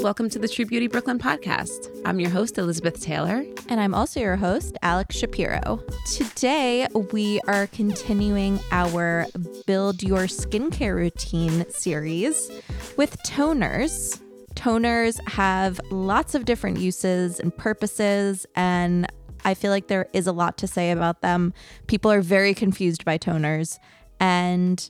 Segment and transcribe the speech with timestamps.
[0.00, 1.90] Welcome to the True Beauty Brooklyn podcast.
[2.04, 3.44] I'm your host, Elizabeth Taylor.
[3.68, 5.82] And I'm also your host, Alex Shapiro.
[6.06, 9.26] Today, we are continuing our
[9.66, 12.48] Build Your Skincare Routine series
[12.96, 14.20] with toners.
[14.54, 19.08] Toners have lots of different uses and purposes, and
[19.44, 21.52] I feel like there is a lot to say about them.
[21.88, 23.80] People are very confused by toners,
[24.20, 24.88] and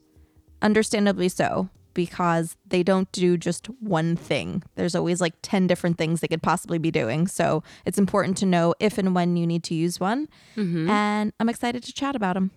[0.62, 4.62] understandably so because they don't do just one thing.
[4.77, 7.27] There's always like 10 different things they could possibly be doing.
[7.27, 10.28] So it's important to know if and when you need to use one.
[10.56, 10.89] Mm-hmm.
[10.89, 12.53] And I'm excited to chat about them.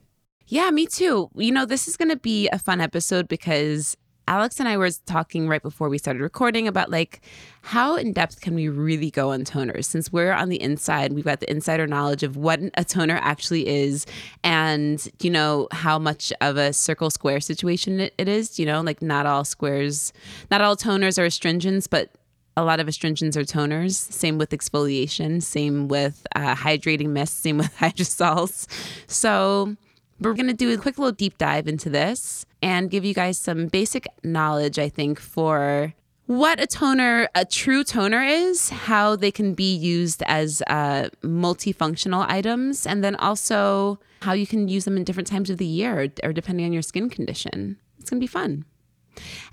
[0.45, 1.29] Yeah, me too.
[1.35, 3.95] You know, this is going to be a fun episode because
[4.27, 7.21] Alex and I were talking right before we started recording about like
[7.61, 11.25] how in depth can we really go on toners since we're on the inside we've
[11.25, 14.05] got the insider knowledge of what a toner actually is
[14.43, 18.81] and you know how much of a circle square situation it, it is you know
[18.81, 20.13] like not all squares
[20.49, 22.11] not all toners are astringents but
[22.57, 23.93] a lot of astringents are toners.
[23.93, 25.41] Same with exfoliation.
[25.41, 27.41] Same with uh, hydrating mist.
[27.41, 28.67] Same with hydrosols.
[29.07, 29.77] So
[30.21, 33.37] we're going to do a quick little deep dive into this and give you guys
[33.37, 35.93] some basic knowledge, I think, for
[36.27, 42.25] what a toner, a true toner is, how they can be used as uh, multifunctional
[42.29, 46.09] items, and then also how you can use them in different times of the year
[46.23, 47.77] or depending on your skin condition.
[47.99, 48.63] It's going to be fun.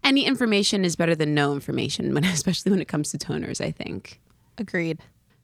[0.05, 3.71] Any information is better than no information, when, especially when it comes to toners, I
[3.71, 4.21] think.
[4.59, 5.01] Agreed.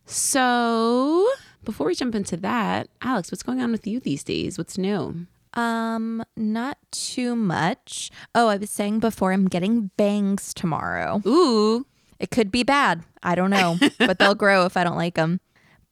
[0.06, 1.28] So,
[1.64, 4.58] before we jump into that, Alex, what's going on with you these days?
[4.58, 5.26] What's new?
[5.54, 8.10] Um, not too much.
[8.34, 11.22] Oh, I was saying before I'm getting bangs tomorrow.
[11.26, 11.86] Ooh.
[12.18, 13.04] It could be bad.
[13.22, 15.40] I don't know, but they'll grow if I don't like them.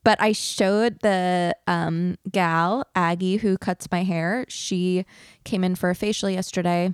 [0.05, 4.45] But I showed the um, gal, Aggie, who cuts my hair.
[4.49, 5.05] She
[5.45, 6.93] came in for a facial yesterday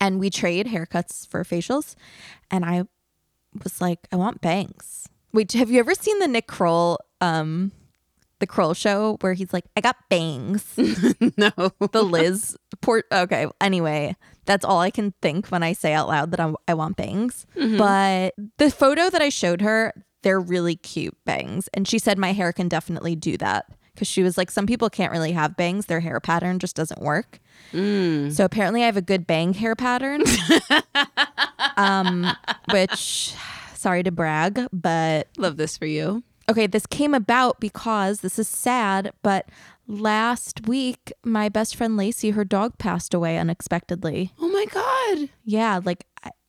[0.00, 1.94] and we trade haircuts for facials.
[2.50, 2.84] And I
[3.62, 5.08] was like, I want bangs.
[5.32, 7.70] Wait, have you ever seen the Nick Kroll um
[8.40, 10.64] the Kroll show where he's like, I got bangs.
[10.76, 11.52] no.
[11.92, 13.46] the Liz port okay.
[13.60, 16.96] Anyway, that's all I can think when I say out loud that I, I want
[16.96, 17.46] bangs.
[17.54, 19.92] But the photo that I showed her,
[20.22, 21.68] they're really cute bangs.
[21.72, 23.66] And she said my hair can definitely do that.
[23.94, 27.02] Because she was like, some people can't really have bangs, their hair pattern just doesn't
[27.02, 27.38] work.
[28.30, 30.22] So apparently, I have a good bang hair pattern.
[31.76, 32.26] um,
[32.72, 33.34] which,
[33.74, 36.22] sorry to brag, but Love this for you.
[36.50, 39.48] Okay, this came about because this is sad, but
[39.86, 44.32] last week, my best friend Lacey, her dog passed away unexpectedly.
[44.38, 45.28] Oh my God.
[45.44, 46.06] Yeah, like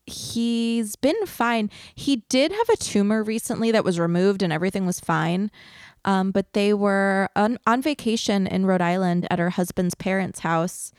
[0.07, 1.69] he's been fine.
[1.93, 5.51] He did have a tumor recently that was removed and everything was fine.
[6.03, 10.91] Um, but they were on, on vacation in Rhode Island at her husband's parents' house.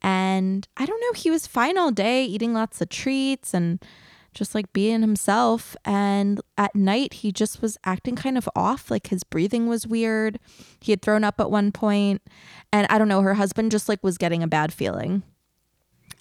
[0.00, 3.84] And I don't know, he was fine all day, eating lots of treats and
[4.34, 5.76] just like being himself.
[5.84, 8.90] And at night, he just was acting kind of off.
[8.90, 10.38] Like his breathing was weird.
[10.80, 12.22] He had thrown up at one point,
[12.72, 15.22] And I don't know, her husband just like was getting a bad feeling.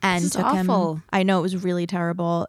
[0.01, 0.95] And took awful.
[0.95, 1.03] him.
[1.11, 2.47] I know it was really terrible.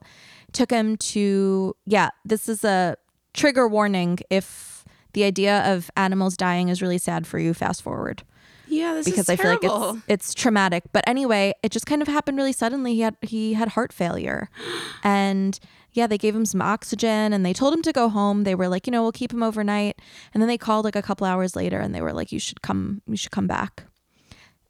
[0.53, 2.97] Took him to, yeah, this is a
[3.35, 4.85] trigger warning if
[5.15, 8.23] the idea of animals dying is really sad for you, fast forward
[8.69, 10.85] Yeah, this because I feel like it's it's traumatic.
[10.93, 12.94] But anyway, it just kind of happened really suddenly.
[12.94, 14.50] He had he had heart failure,
[15.03, 15.59] and
[15.93, 18.44] yeah, they gave him some oxygen and they told him to go home.
[18.44, 20.00] They were like, you know, we'll keep him overnight,
[20.32, 22.62] and then they called like a couple hours later and they were like, you should
[22.62, 23.85] come, you should come back.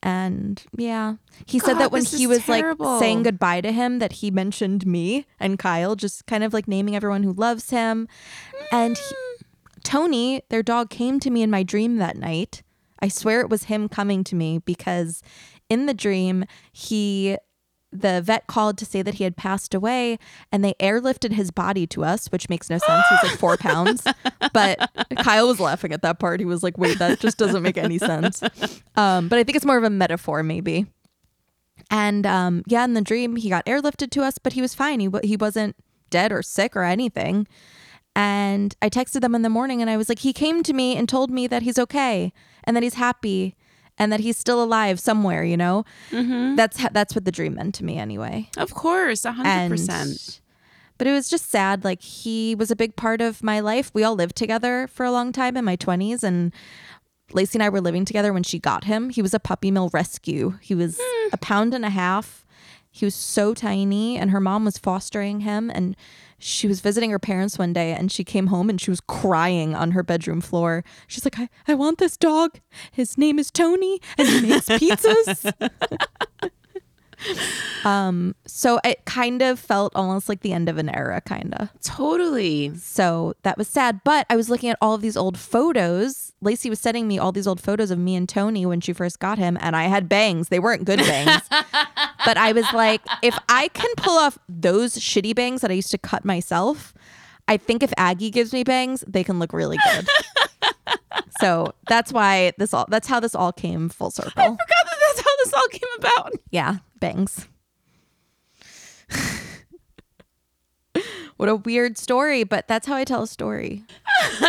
[0.01, 2.87] And yeah, he said that when he was terrible.
[2.87, 6.69] like saying goodbye to him, that he mentioned me and Kyle, just kind of like
[6.69, 8.07] naming everyone who loves him.
[8.71, 9.15] And he,
[9.83, 12.63] Tony, their dog, came to me in my dream that night.
[13.01, 15.23] I swear it was him coming to me because
[15.69, 17.37] in the dream, he
[17.91, 20.19] the vet called to say that he had passed away
[20.53, 23.05] and they airlifted his body to us, which makes no sense.
[23.09, 24.05] He's like four pounds.
[24.53, 26.41] But Kyle was laughing at that part.
[26.41, 28.43] He was like, wait, that just doesn't make any sense.
[28.97, 30.87] Um, but I think it's more of a metaphor, maybe.
[31.91, 35.01] And um, yeah, in the dream, he got airlifted to us, but he was fine.
[35.01, 35.77] He, he wasn't
[36.11, 37.47] dead or sick or anything.
[38.19, 40.97] And I texted them in the morning and I was like, he came to me
[40.97, 42.33] and told me that he's okay
[42.65, 43.55] and that he's happy
[43.97, 45.85] and that he's still alive somewhere, you know?
[46.11, 46.57] Mm-hmm.
[46.57, 48.51] That's ho- that's what the dream meant to me anyway.
[48.57, 50.41] Of course, a hundred And percent.
[50.99, 53.93] but it was just sad like he was a big part of my life.
[53.95, 56.53] We all lived together for a long time in my 20s and
[57.33, 59.11] Lacey and I were living together when she got him.
[59.11, 60.59] He was a puppy mill rescue.
[60.61, 61.29] He was hmm.
[61.33, 62.45] a pound and a half.
[62.99, 65.71] He was so tiny, and her mom was fostering him.
[65.73, 65.97] And
[66.41, 69.73] she was visiting her parents one day, and she came home and she was crying
[69.73, 70.83] on her bedroom floor.
[71.07, 72.59] She's like, I, I want this dog.
[72.91, 75.53] His name is Tony, and he makes pizzas.
[77.85, 81.69] um, so it kind of felt almost like the end of an era, kind of.
[81.83, 82.75] Totally.
[82.77, 84.01] So that was sad.
[84.05, 86.33] But I was looking at all of these old photos.
[86.41, 89.19] Lacey was sending me all these old photos of me and Tony when she first
[89.19, 90.49] got him, and I had bangs.
[90.49, 91.43] They weren't good bangs.
[92.25, 95.91] but I was like, if I can pull off those shitty bangs that I used
[95.91, 96.95] to cut myself,
[97.49, 100.09] I think if Aggie gives me bangs, they can look really good.
[101.41, 104.33] so that's why this all that's how this all came full circle.
[104.37, 106.33] I forgot that that's how this all came about.
[106.51, 107.49] Yeah, bangs.
[111.37, 113.85] what a weird story, but that's how I tell a story.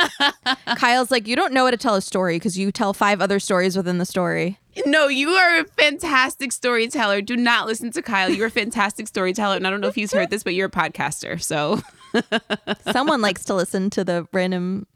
[0.75, 3.39] Kyle's like, you don't know how to tell a story because you tell five other
[3.39, 4.57] stories within the story.
[4.85, 7.21] No, you are a fantastic storyteller.
[7.21, 8.29] Do not listen to Kyle.
[8.29, 9.55] You're a fantastic storyteller.
[9.55, 11.41] And I don't know if he's heard this, but you're a podcaster.
[11.41, 11.81] So
[12.91, 14.87] Someone likes to listen to the random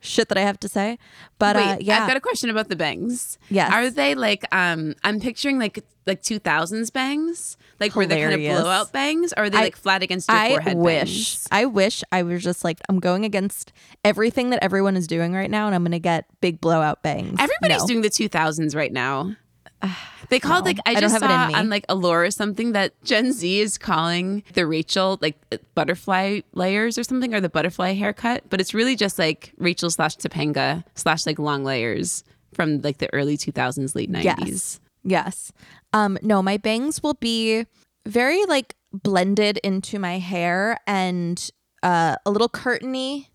[0.00, 0.98] shit that I have to say.
[1.38, 3.38] But wait, uh, yeah, I've got a question about the bangs.
[3.48, 3.72] Yes.
[3.72, 7.56] Are they like um I'm picturing like like 2000s bangs?
[7.78, 8.60] Like where they kind of Hilarious.
[8.62, 11.48] blowout bangs or are they I- like flat against your I forehead I wish, bangs?
[11.50, 13.72] I wish I was just like, I'm going against
[14.04, 17.36] everything that everyone is doing right now, and I'm going to get big blowout bangs.
[17.38, 17.86] Everybody's No.
[17.86, 19.34] doing the 2000s right now.
[20.30, 22.92] They called like I I just have it saw on like Allure or something that
[23.04, 27.92] Gen Z is calling the Rachel like uh, butterfly layers or something or the butterfly
[27.94, 32.24] haircut, but it's really just like Rachel slash Topanga slash like long layers
[32.54, 34.24] from like the early 2000s, late 90s.
[34.24, 34.80] Yes.
[35.04, 35.52] Yes.
[35.92, 37.66] Um no, my bangs will be
[38.06, 41.50] very like blended into my hair and
[41.82, 43.26] uh a little curtainy,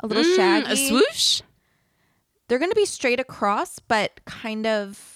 [0.00, 0.72] a little Mm, shaggy.
[0.72, 1.42] a swoosh.
[2.48, 5.11] They're going to be straight across but kind of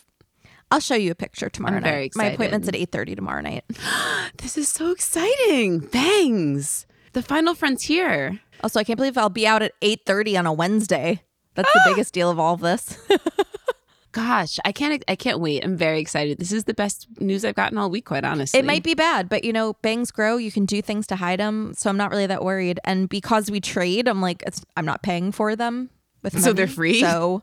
[0.70, 1.90] I'll show you a picture tomorrow I'm night.
[1.90, 3.64] very My appointment's at 8:30 tomorrow night.
[4.38, 5.78] This is so exciting.
[5.80, 6.86] Bangs.
[7.12, 8.40] The final frontier.
[8.62, 11.22] Also, I can't believe I'll be out at 8:30 on a Wednesday.
[11.54, 11.80] That's Ah!
[11.84, 12.98] the biggest deal of all of this.
[14.12, 15.62] Gosh, I can't I can't wait.
[15.62, 16.38] I'm very excited.
[16.38, 18.58] This is the best news I've gotten all week, quite honestly.
[18.58, 20.38] It might be bad, but you know, bangs grow.
[20.38, 22.80] You can do things to hide them, so I'm not really that worried.
[22.84, 25.90] And because we trade, I'm like, it's, I'm not paying for them.
[26.22, 26.44] With money.
[26.44, 27.00] So they're free?
[27.00, 27.42] So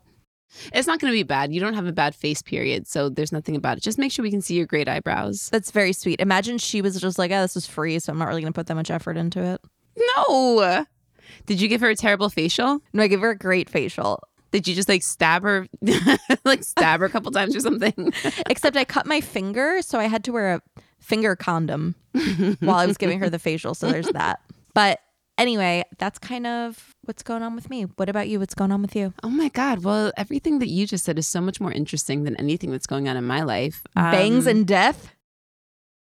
[0.72, 1.52] It's not going to be bad.
[1.52, 3.82] You don't have a bad face period, so there's nothing about it.
[3.82, 5.48] Just make sure we can see your great eyebrows.
[5.50, 6.20] that's very sweet.
[6.20, 8.58] Imagine she was just like, oh, this is free, so I'm not really going to
[8.58, 9.60] put that much effort into it.
[10.16, 10.86] No.
[11.46, 12.80] Did you give her a terrible facial?
[12.92, 14.22] No, I give her a great facial.
[14.50, 15.66] Did you just like stab her,
[16.44, 18.12] like stab her a couple times or something?
[18.48, 20.62] Except I cut my finger, so I had to wear a
[21.00, 21.96] finger condom
[22.60, 23.74] while I was giving her the facial.
[23.74, 24.40] So there's that.
[24.72, 25.00] But
[25.38, 27.82] anyway, that's kind of what's going on with me.
[27.96, 28.38] What about you?
[28.40, 29.12] What's going on with you?
[29.22, 29.84] Oh my God.
[29.84, 33.08] Well, everything that you just said is so much more interesting than anything that's going
[33.08, 33.82] on in my life.
[33.94, 35.10] Bangs Um, and death?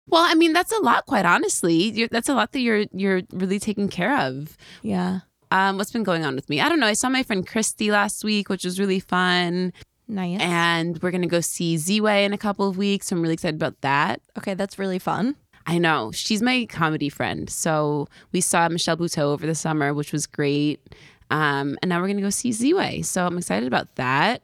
[0.07, 1.89] Well, I mean, that's a lot, quite honestly.
[1.91, 4.57] You're, that's a lot that you're you're really taking care of.
[4.81, 5.19] Yeah.
[5.49, 6.59] Um, what's been going on with me?
[6.59, 6.87] I don't know.
[6.87, 9.71] I saw my friend Christy last week, which was really fun.
[10.09, 10.41] Nice.
[10.41, 13.07] And we're gonna go see Ziwe in a couple of weeks.
[13.07, 14.19] So I'm really excited about that.
[14.37, 15.35] okay, that's really fun.
[15.65, 16.11] I know.
[16.13, 17.49] She's my comedy friend.
[17.49, 20.81] So we saw Michelle Buteau over the summer, which was great.
[21.29, 23.03] Um, and now we're going to go see Ziwe.
[23.05, 24.41] So I'm excited about that.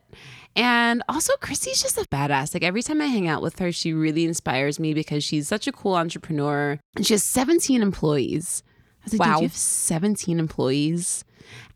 [0.55, 2.53] And also, Christy's just a badass.
[2.53, 5.67] Like every time I hang out with her, she really inspires me because she's such
[5.67, 6.79] a cool entrepreneur.
[6.95, 8.63] And she has 17 employees.
[9.01, 9.37] I was like, Wow.
[9.37, 11.23] you have 17 employees.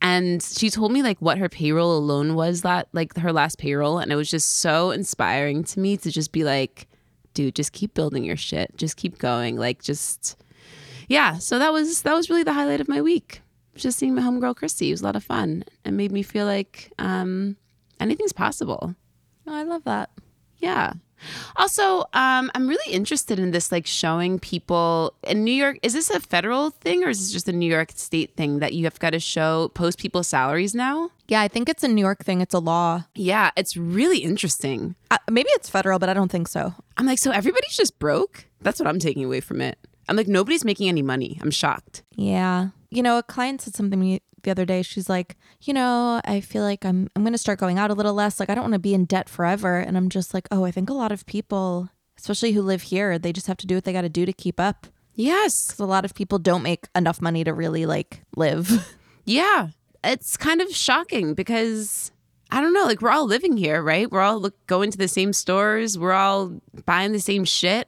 [0.02, 4.00] And she told me like what her payroll alone was that like her last payroll.
[4.00, 6.88] And it was just so inspiring to me to just be like,
[7.34, 8.76] dude, just keep building your shit.
[8.78, 9.56] Just keep going.
[9.58, 10.38] Like just
[11.08, 11.38] yeah.
[11.38, 13.42] So that was that was really the highlight of my week.
[13.76, 14.90] Just seeing my homegirl Christy.
[14.90, 15.64] It was a lot of fun.
[15.84, 17.58] It made me feel like um
[18.00, 18.96] anything's possible.
[19.48, 20.10] Oh, I love that.
[20.58, 20.94] Yeah.
[21.56, 25.78] Also, um, I'm really interested in this, like showing people in New York.
[25.84, 28.74] Is this a federal thing or is this just a New York state thing that
[28.74, 31.12] you have got to show post people's salaries now?
[31.28, 32.42] Yeah, I think it's a New York thing.
[32.42, 33.06] It's a law.
[33.16, 34.96] Yeah, it's really interesting.
[35.10, 36.74] Uh, maybe it's federal, but I don't think so.
[36.98, 38.46] I'm like, so everybody's just broke?
[38.62, 39.78] That's what I'm taking away from it.
[40.10, 41.40] I'm like, nobody's making any money.
[41.42, 42.04] I'm shocked.
[42.16, 42.70] Yeah.
[42.90, 44.82] You know, a client said something the other day.
[44.82, 48.14] She's like, you know, I feel like I'm I'm gonna start going out a little
[48.14, 48.40] less.
[48.40, 49.78] Like I don't want to be in debt forever.
[49.78, 53.18] And I'm just like, oh, I think a lot of people, especially who live here,
[53.18, 54.88] they just have to do what they got to do to keep up.
[55.16, 55.68] Yes.
[55.68, 58.96] Because a lot of people don't make enough money to really like live.
[59.26, 59.70] Yeah.
[60.04, 62.12] It's kind of shocking because
[62.52, 64.12] I don't know, like we're all living here, right?
[64.12, 67.88] We're all look, going to the same stores, we're all buying the same shit.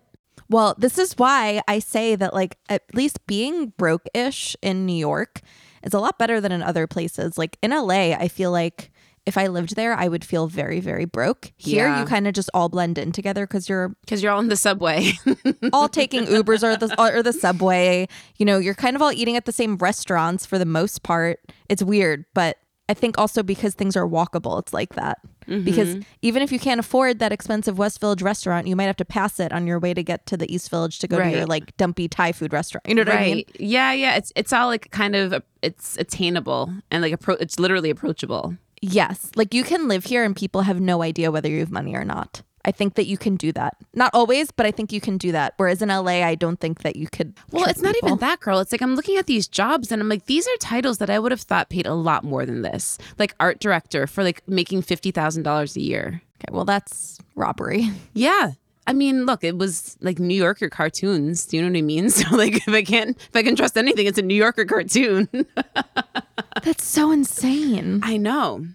[0.50, 4.96] Well, this is why I say that, like, at least being broke ish in New
[4.96, 5.42] York
[5.86, 7.38] is a lot better than in other places.
[7.38, 8.92] Like in LA, I feel like
[9.26, 11.52] if I lived there, I would feel very, very broke.
[11.58, 12.02] Here, Yeah.
[12.02, 14.56] you kind of just all blend in together because you're Because you're all in the
[14.58, 15.14] subway.
[15.74, 18.08] all taking Ubers or the or the subway.
[18.38, 21.40] You know, you're kind of all eating at the same restaurants for the most part.
[21.70, 25.20] It's weird, but I think also because things are walkable, it's like that.
[25.48, 26.02] Because mm-hmm.
[26.24, 29.40] even if you can't afford that expensive West Village restaurant, you might have to pass
[29.40, 31.76] it on your way to get to the East Village to go to your like
[31.78, 32.88] dumpy Thai food restaurant.
[32.88, 33.36] You know what I mean?
[33.36, 33.52] right.
[33.60, 34.16] Yeah, yeah.
[34.16, 38.56] It's it's all like kind of it's attainable and like appro- it's literally approachable.
[38.82, 39.32] Yes.
[39.36, 42.06] Like you can live here and people have no idea whether you have money or
[42.06, 42.42] not.
[42.66, 43.78] I think that you can do that.
[43.94, 45.54] Not always, but I think you can do that.
[45.58, 47.36] Whereas in LA, I don't think that you could.
[47.52, 48.10] Well, it's not people.
[48.10, 48.60] even that, girl.
[48.60, 51.20] It's like I'm looking at these jobs and I'm like, these are titles that I
[51.20, 52.98] would have thought paid a lot more than this.
[53.20, 56.22] Like art director for like making fifty thousand dollars a year.
[56.38, 57.90] Okay, well, that's robbery.
[58.14, 58.52] Yeah.
[58.88, 61.48] I mean, look, it was like New Yorker cartoons.
[61.48, 62.10] Do you know what I mean?
[62.16, 65.28] So like if I can't if I can trust anything, it's a New Yorker cartoon.
[66.64, 68.02] That's so insane.
[68.04, 68.66] I know.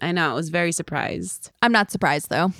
[0.00, 0.30] I know.
[0.30, 1.50] I was very surprised.
[1.62, 2.52] I'm not surprised though.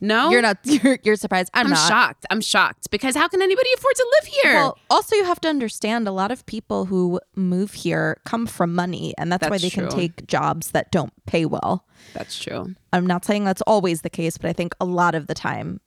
[0.00, 0.30] No?
[0.30, 0.58] You're not.
[0.64, 1.50] You're, you're surprised.
[1.54, 1.88] I'm, I'm not.
[1.88, 2.26] shocked.
[2.30, 4.54] I'm shocked because how can anybody afford to live here?
[4.54, 8.74] Well, also you have to understand a lot of people who move here come from
[8.74, 11.86] money, and that's, why That's they can take jobs that don't pay well.
[12.14, 12.74] That's true.
[12.92, 15.80] I'm not saying that's always the case, but I think a lot of the time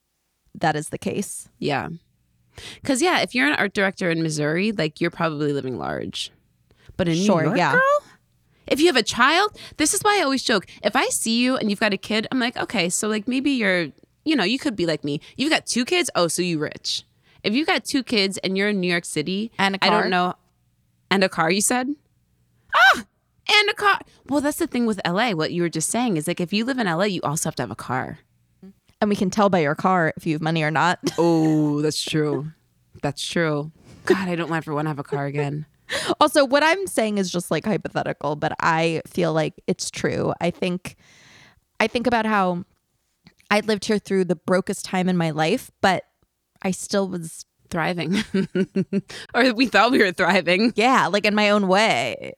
[0.55, 1.49] that is the case.
[1.59, 1.89] Yeah.
[2.83, 6.31] Cause yeah, if you're an art director in Missouri, like you're probably living large.
[6.97, 7.73] But in Sure, New York, yeah.
[7.73, 8.03] girl,
[8.69, 10.65] if you have a child, this is why I always joke.
[10.83, 13.51] If I see you and you've got a kid, I'm like, okay, so like maybe
[13.51, 13.89] you're,
[14.23, 15.19] you know, you could be like me.
[15.35, 16.09] You've got two kids.
[16.15, 17.03] Oh, so you rich.
[17.43, 19.97] If you've got two kids and you're in New York City And a I car?
[19.97, 20.33] I don't know.
[21.11, 21.87] And a car, you said?
[22.75, 23.05] Ah,
[23.51, 23.99] and a car.
[24.27, 25.31] Well, that's the thing with LA.
[25.31, 27.55] What you were just saying is like if you live in LA, you also have
[27.55, 28.19] to have a car.
[29.01, 30.99] And we can tell by your car if you have money or not.
[31.17, 32.51] Oh, that's true.
[33.01, 33.71] That's true.
[34.05, 35.65] God, I don't ever want to have a car again.
[36.21, 40.33] also, what I'm saying is just like hypothetical, but I feel like it's true.
[40.41, 40.95] I think
[41.79, 42.65] I think about how
[43.51, 46.03] I lived here through the brokest time in my life, but
[46.61, 48.23] I still was Thriving.
[49.35, 50.73] or we thought we were thriving.
[50.75, 52.33] yeah, like in my own way.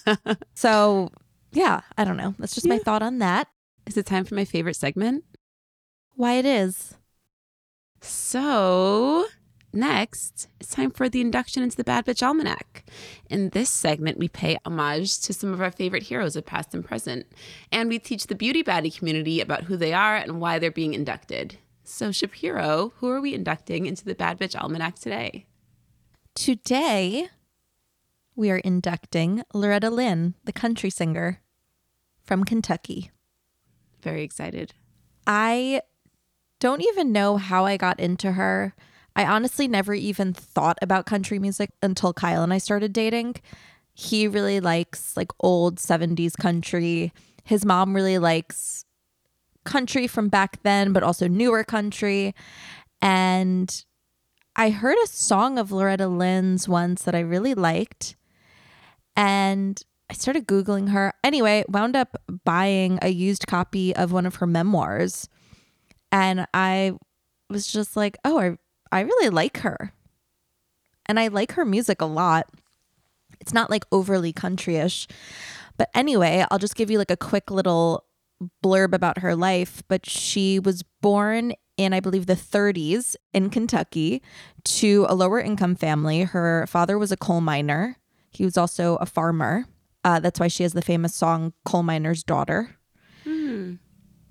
[0.54, 1.10] so,
[1.52, 2.34] yeah, I don't know.
[2.38, 3.48] That's just my thought on that.
[3.86, 5.24] Is it time for my favorite segment?
[6.14, 6.94] Why it is.
[8.00, 9.26] So,
[9.72, 12.84] next, it's time for the induction into the Bad Bitch Almanac.
[13.28, 16.84] In this segment, we pay homage to some of our favorite heroes of past and
[16.84, 17.26] present,
[17.70, 20.94] and we teach the beauty baddie community about who they are and why they're being
[20.94, 21.58] inducted.
[21.84, 25.46] So, Shapiro, who are we inducting into the Bad Bitch Almanac today?
[26.34, 27.28] Today,
[28.36, 31.40] we are inducting Loretta Lynn, the country singer
[32.22, 33.10] from Kentucky.
[34.02, 34.74] Very excited.
[35.26, 35.82] I
[36.60, 38.74] don't even know how I got into her.
[39.16, 43.36] I honestly never even thought about country music until Kyle and I started dating.
[43.92, 47.12] He really likes like old 70s country.
[47.44, 48.84] His mom really likes
[49.64, 52.34] country from back then, but also newer country.
[53.02, 53.84] And
[54.56, 58.16] I heard a song of Loretta Lynn's once that I really liked.
[59.16, 61.12] And I started Googling her.
[61.22, 65.28] Anyway, wound up buying a used copy of one of her memoirs.
[66.10, 66.92] And I
[67.48, 68.56] was just like, oh, I,
[68.92, 69.92] I really like her.
[71.06, 72.48] And I like her music a lot.
[73.40, 75.10] It's not like overly countryish.
[75.76, 78.04] But anyway, I'll just give you like a quick little
[78.62, 79.82] blurb about her life.
[79.88, 84.22] But she was born in, I believe, the 30s in Kentucky
[84.64, 86.22] to a lower income family.
[86.22, 87.96] Her father was a coal miner,
[88.30, 89.64] he was also a farmer.
[90.04, 92.76] Uh, that's why she has the famous song Coal Miner's Daughter.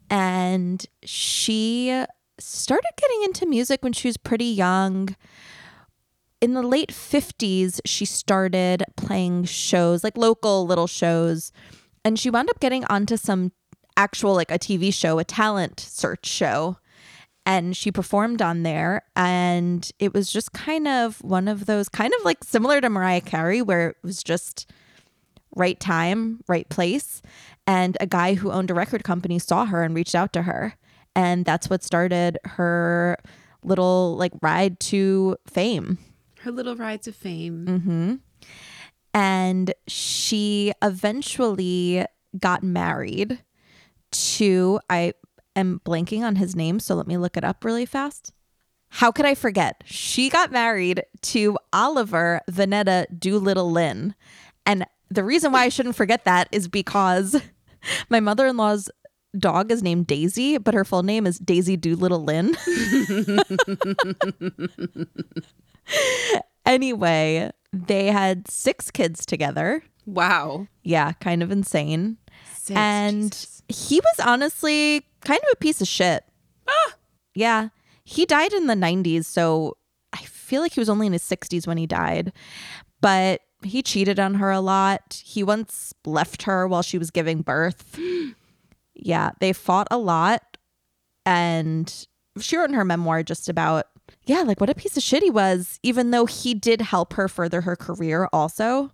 [0.10, 2.06] And she
[2.40, 5.16] started getting into music when she was pretty young.
[6.42, 11.52] In the late 50s, she started playing shows, like local little shows.
[12.06, 13.52] And she wound up getting onto some
[13.98, 16.78] actual, like a TV show, a talent search show.
[17.46, 22.14] and she performed on there and it was just kind of one of those kind
[22.20, 24.70] of like similar to Mariah Carey where it was just
[25.56, 27.22] right time, right place
[27.66, 30.76] and a guy who owned a record company saw her and reached out to her
[31.16, 33.18] and that's what started her
[33.64, 35.98] little like ride to fame.
[36.42, 37.66] Her little ride to fame.
[37.68, 38.16] Mm-hmm.
[39.14, 42.06] And she eventually
[42.38, 43.44] got married
[44.12, 45.14] to I
[45.56, 48.34] am blanking on his name, so let me look it up really fast.
[48.90, 49.84] How could I forget?
[49.86, 54.16] She got married to Oliver Vanetta Doolittle Lynn.
[54.66, 57.40] And the reason why I shouldn't forget that is because
[58.10, 58.90] my mother in law's
[59.38, 62.56] dog is named Daisy, but her full name is Daisy Doolittle Lynn.
[66.66, 69.84] anyway, they had six kids together.
[70.06, 70.68] Wow.
[70.84, 72.18] Yeah, kind of insane.
[72.56, 73.64] Six, and Jesus.
[73.68, 76.24] he was honestly kind of a piece of shit.
[76.68, 76.94] Ah!
[77.36, 77.70] Yeah.
[78.04, 79.78] He died in the 90s, so
[80.14, 82.34] I feel like he was only in his 60s when he died.
[83.02, 85.22] But he cheated on her a lot.
[85.24, 88.00] He once left her while she was giving birth.
[89.04, 90.58] yeah, they fought a lot.
[91.26, 92.08] And
[92.40, 93.86] she wrote in her memoir just about,
[94.26, 97.28] yeah, like what a piece of shit he was, even though he did help her
[97.28, 98.92] further her career also.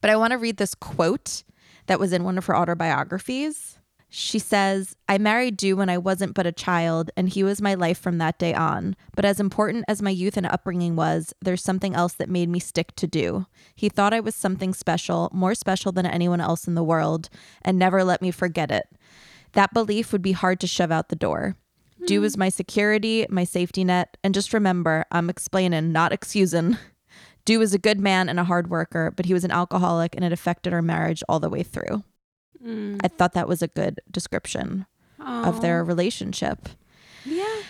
[0.00, 1.42] But I want to read this quote
[1.86, 3.78] that was in one of her autobiographies.
[4.08, 7.74] She says, I married Doo when I wasn't but a child, and he was my
[7.74, 8.94] life from that day on.
[9.14, 12.60] But as important as my youth and upbringing was, there's something else that made me
[12.60, 13.46] stick to Doo.
[13.74, 17.28] He thought I was something special, more special than anyone else in the world,
[17.62, 18.86] and never let me forget it.
[19.56, 21.56] That belief would be hard to shove out the door.
[22.06, 22.26] Doo hmm.
[22.26, 26.76] is my security, my safety net, and just remember, I'm explaining, not excusing.
[27.46, 30.24] Doo was a good man and a hard worker, but he was an alcoholic and
[30.24, 32.04] it affected our marriage all the way through.
[32.62, 33.00] Mm.
[33.02, 34.84] I thought that was a good description
[35.18, 36.68] of their relationship.
[37.24, 37.62] Yeah.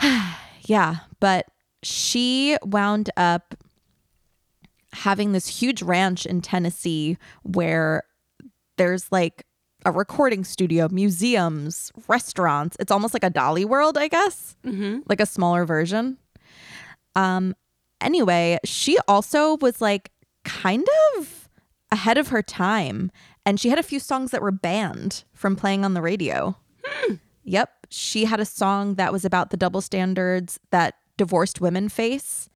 [0.68, 1.46] Yeah, but
[1.84, 3.54] she wound up
[4.92, 8.02] having this huge ranch in Tennessee where
[8.76, 9.45] there's like
[9.86, 12.76] a recording studio, museums, restaurants.
[12.80, 14.98] It's almost like a Dolly World, I guess, Mm-hmm.
[15.08, 16.18] like a smaller version.
[17.14, 17.54] Um,
[18.00, 20.10] anyway, she also was like
[20.44, 21.48] kind of
[21.92, 23.10] ahead of her time,
[23.46, 26.56] and she had a few songs that were banned from playing on the radio.
[27.44, 27.70] Yep.
[27.90, 32.50] She had a song that was about the double standards that divorced women face.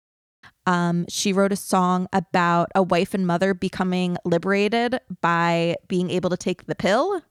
[0.71, 6.31] Um, she wrote a song about a wife and mother becoming liberated by being able
[6.31, 7.23] to take the pill.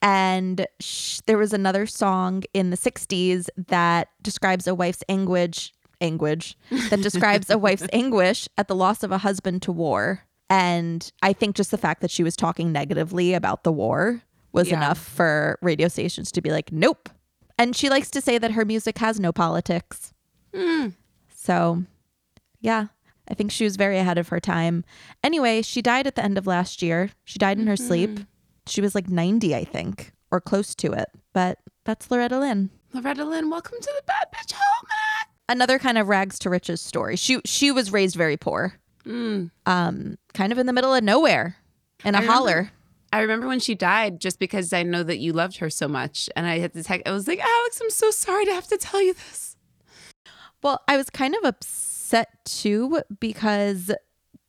[0.00, 6.56] And sh- there was another song in the 60s that describes a wife's anguish, anguish,
[6.90, 10.22] that describes a wife's anguish at the loss of a husband to war.
[10.48, 14.68] And I think just the fact that she was talking negatively about the war was
[14.70, 14.76] Yeah.
[14.76, 17.08] enough for radio stations to be like, nope.
[17.58, 20.14] And she likes to say that her music has no politics.
[21.48, 21.84] So,
[22.60, 22.88] yeah,
[23.26, 24.84] I think she was very ahead of her time.
[25.24, 27.08] Anyway, she died at the end of last year.
[27.24, 28.20] She died in her sleep.
[28.66, 31.08] She was like 90, I think, or close to it.
[31.32, 32.68] But that's Loretta Lynn.
[32.92, 34.88] Loretta Lynn, welcome to the Bad Bitch Home.
[35.48, 37.16] Another kind of rags to riches story.
[37.16, 38.74] She she was raised very poor.
[39.06, 41.56] Um, kind of in the middle of nowhere
[42.04, 42.70] in a I remember- holler.
[43.10, 46.28] I remember when she died just because I know that you loved her so much.
[46.36, 48.76] And I had to text, I was like, Alex, I'm so sorry to have to
[48.76, 49.47] tell you this.
[50.62, 53.92] Well, I was kind of upset too because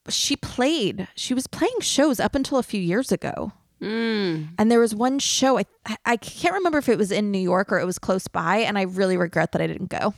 [0.08, 1.08] she played.
[1.16, 3.54] She was playing shows up until a few years ago.
[3.82, 4.50] Mm.
[4.58, 5.66] And there was one show I
[6.06, 8.78] I can't remember if it was in New York or it was close by, and
[8.78, 10.14] I really regret that I didn't go.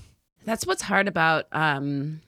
[0.45, 2.21] That's what's hard about um,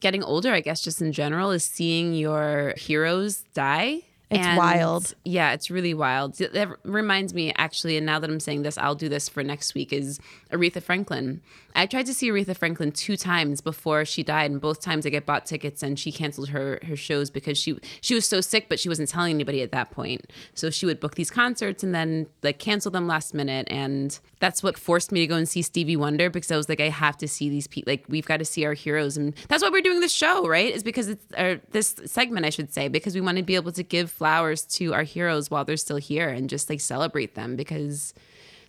[0.00, 4.02] getting older, I guess, just in general, is seeing your heroes die.
[4.34, 5.14] It's wild.
[5.24, 6.34] Yeah, it's really wild.
[6.38, 9.74] That reminds me, actually, and now that I'm saying this, I'll do this for next
[9.74, 11.40] week, is Aretha Franklin.
[11.74, 15.10] I tried to see Aretha Franklin two times before she died, and both times I
[15.10, 18.68] get bought tickets, and she canceled her her shows because she she was so sick,
[18.68, 20.30] but she wasn't telling anybody at that point.
[20.54, 24.62] So she would book these concerts and then like cancel them last minute, and that's
[24.62, 27.16] what forced me to go and see Stevie Wonder because I was like, I have
[27.18, 27.90] to see these people.
[27.90, 30.72] Like we've got to see our heroes, and that's why we're doing this show, right?
[30.72, 33.72] Is because it's or this segment, I should say, because we want to be able
[33.72, 37.56] to give flowers to our heroes while they're still here and just like celebrate them
[37.56, 38.14] because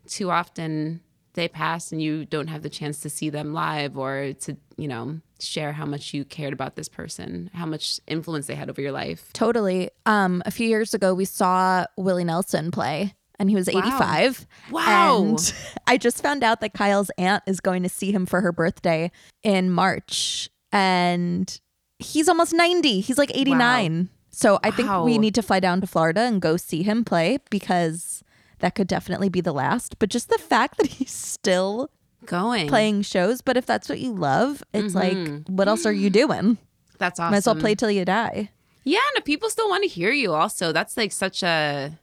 [0.08, 1.00] too often
[1.36, 4.88] they pass and you don't have the chance to see them live or to you
[4.88, 8.82] know share how much you cared about this person how much influence they had over
[8.82, 9.92] your life Totally.
[10.08, 14.48] Um, a few years ago, we saw Willie Nelson play, and he was 85.
[14.72, 15.22] Wow.
[15.22, 15.54] And
[15.88, 19.12] I just found out that Kyle's aunt is going to see him for her birthday
[19.44, 21.60] in March, and
[22.00, 23.02] he's almost 90.
[23.02, 24.10] He's like 89.
[24.36, 27.38] So I think we need to fly down to Florida and go see him play
[27.52, 28.24] because
[28.60, 30.00] that could definitely be the last.
[30.00, 31.92] But just the fact that he's still
[32.26, 32.68] Going.
[32.68, 35.34] playing shows, but if that's what you love, it's Mm-hmm.
[35.36, 36.58] like, what else are you doing?
[36.98, 37.32] That's awesome.
[37.32, 38.50] Might as well play till you die.
[38.86, 41.98] Yeah, and if people still want to hear you also, that's like such a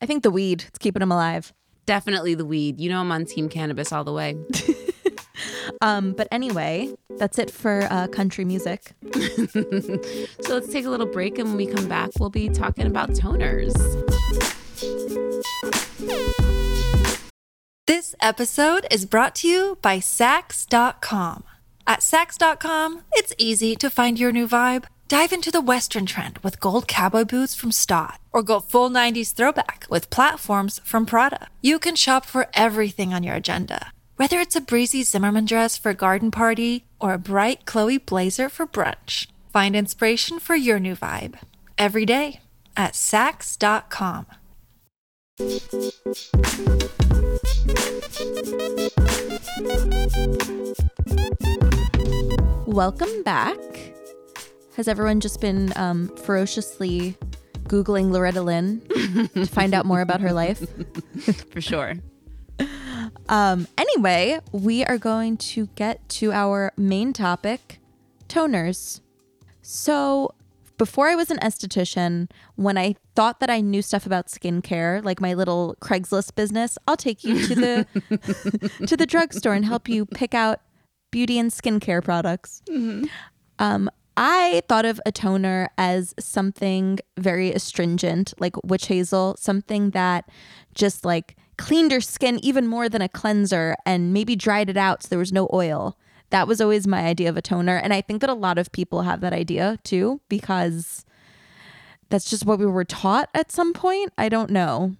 [0.00, 1.52] I think the weed, it's keeping him alive.
[1.86, 2.80] definitely the weed.
[2.80, 4.36] You know I'm on team cannabis all the way.
[5.80, 8.92] Um, but anyway, that's it for uh, country music.
[10.44, 13.10] So let's take a little break and when we come back, we'll be talking about
[13.10, 13.72] toners.
[17.86, 21.44] This episode is brought to you by Saks.com.
[21.86, 24.84] At Saks.com, it's easy to find your new vibe.
[25.08, 29.34] Dive into the Western trend with gold cowboy boots from Staud, or go full 90s
[29.34, 31.48] throwback with platforms from Prada.
[31.60, 35.90] You can shop for everything on your agenda, whether it's a breezy Zimmermann dress for
[35.90, 39.26] a garden party or a bright Chloe blazer for brunch.
[39.52, 41.36] Find inspiration for your new vibe
[41.76, 42.40] every day
[42.76, 44.26] at Saks.com.
[52.66, 53.56] Welcome back.
[54.76, 57.16] Has everyone just been um, ferociously
[57.64, 58.80] Googling Loretta Lynn
[59.34, 60.58] to find out more about her life?
[61.50, 61.94] For sure.
[63.28, 67.80] Um, anyway, we are going to get to our main topic
[68.28, 69.00] toners.
[69.62, 70.34] So,
[70.76, 75.20] before I was an esthetician, when I thought that I knew stuff about skincare, like
[75.20, 77.86] my little Craigslist business, I'll take you to the
[78.86, 80.60] to the drugstore and help you pick out
[81.10, 82.60] beauty and skincare products.
[83.58, 90.28] Um, I thought of a toner as something very astringent, like witch hazel, something that
[90.74, 95.02] just like cleaned your skin even more than a cleanser and maybe dried it out
[95.02, 95.96] so there was no oil.
[96.30, 97.76] That was always my idea of a toner.
[97.76, 101.04] And I think that a lot of people have that idea too, because
[102.08, 104.12] that's just what we were taught at some point.
[104.18, 104.96] I don't know.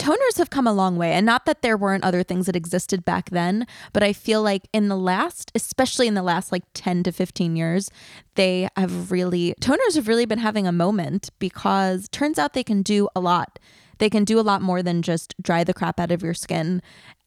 [0.00, 1.12] toners have come a long way.
[1.12, 4.66] And not that there weren't other things that existed back then, but I feel like
[4.72, 7.90] in the last, especially in the last like 10 to 15 years,
[8.35, 12.83] they have really, toners have really been having a moment because turns out they can
[12.83, 13.59] do a lot.
[13.98, 16.80] They can do a lot more than just dry the crap out of your skin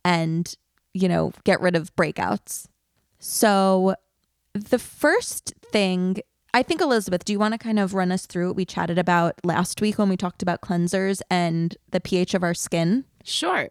[0.04, 0.56] and,
[0.96, 2.66] you know, get rid of breakouts.
[3.26, 3.96] So,
[4.54, 6.18] the first thing,
[6.54, 9.00] I think, Elizabeth, do you want to kind of run us through what we chatted
[9.00, 13.06] about last week when we talked about cleansers and the pH of our skin?
[13.24, 13.70] Sure.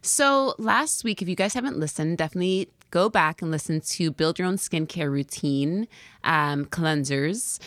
[0.00, 4.38] So last week, if you guys haven't listened, definitely go back and listen to Build
[4.38, 5.86] Your Own Skincare Routine
[6.24, 7.60] um, cleansers.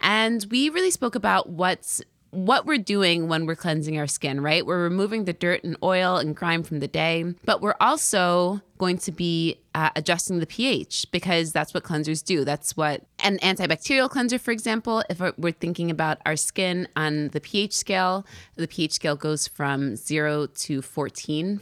[0.00, 2.02] And we really spoke about what's
[2.34, 4.66] what we're doing when we're cleansing our skin, right?
[4.66, 8.98] We're removing the dirt and oil and grime from the day, but we're also going
[8.98, 12.44] to be uh, adjusting the pH because that's what cleansers do.
[12.44, 17.40] That's what an antibacterial cleanser, for example, if we're thinking about our skin on the
[17.40, 21.60] pH scale, the pH scale goes from zero to 14,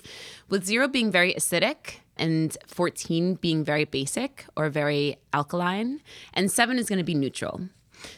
[0.48, 6.00] with zero being very acidic and 14 being very basic or very alkaline,
[6.32, 7.60] and seven is going to be neutral.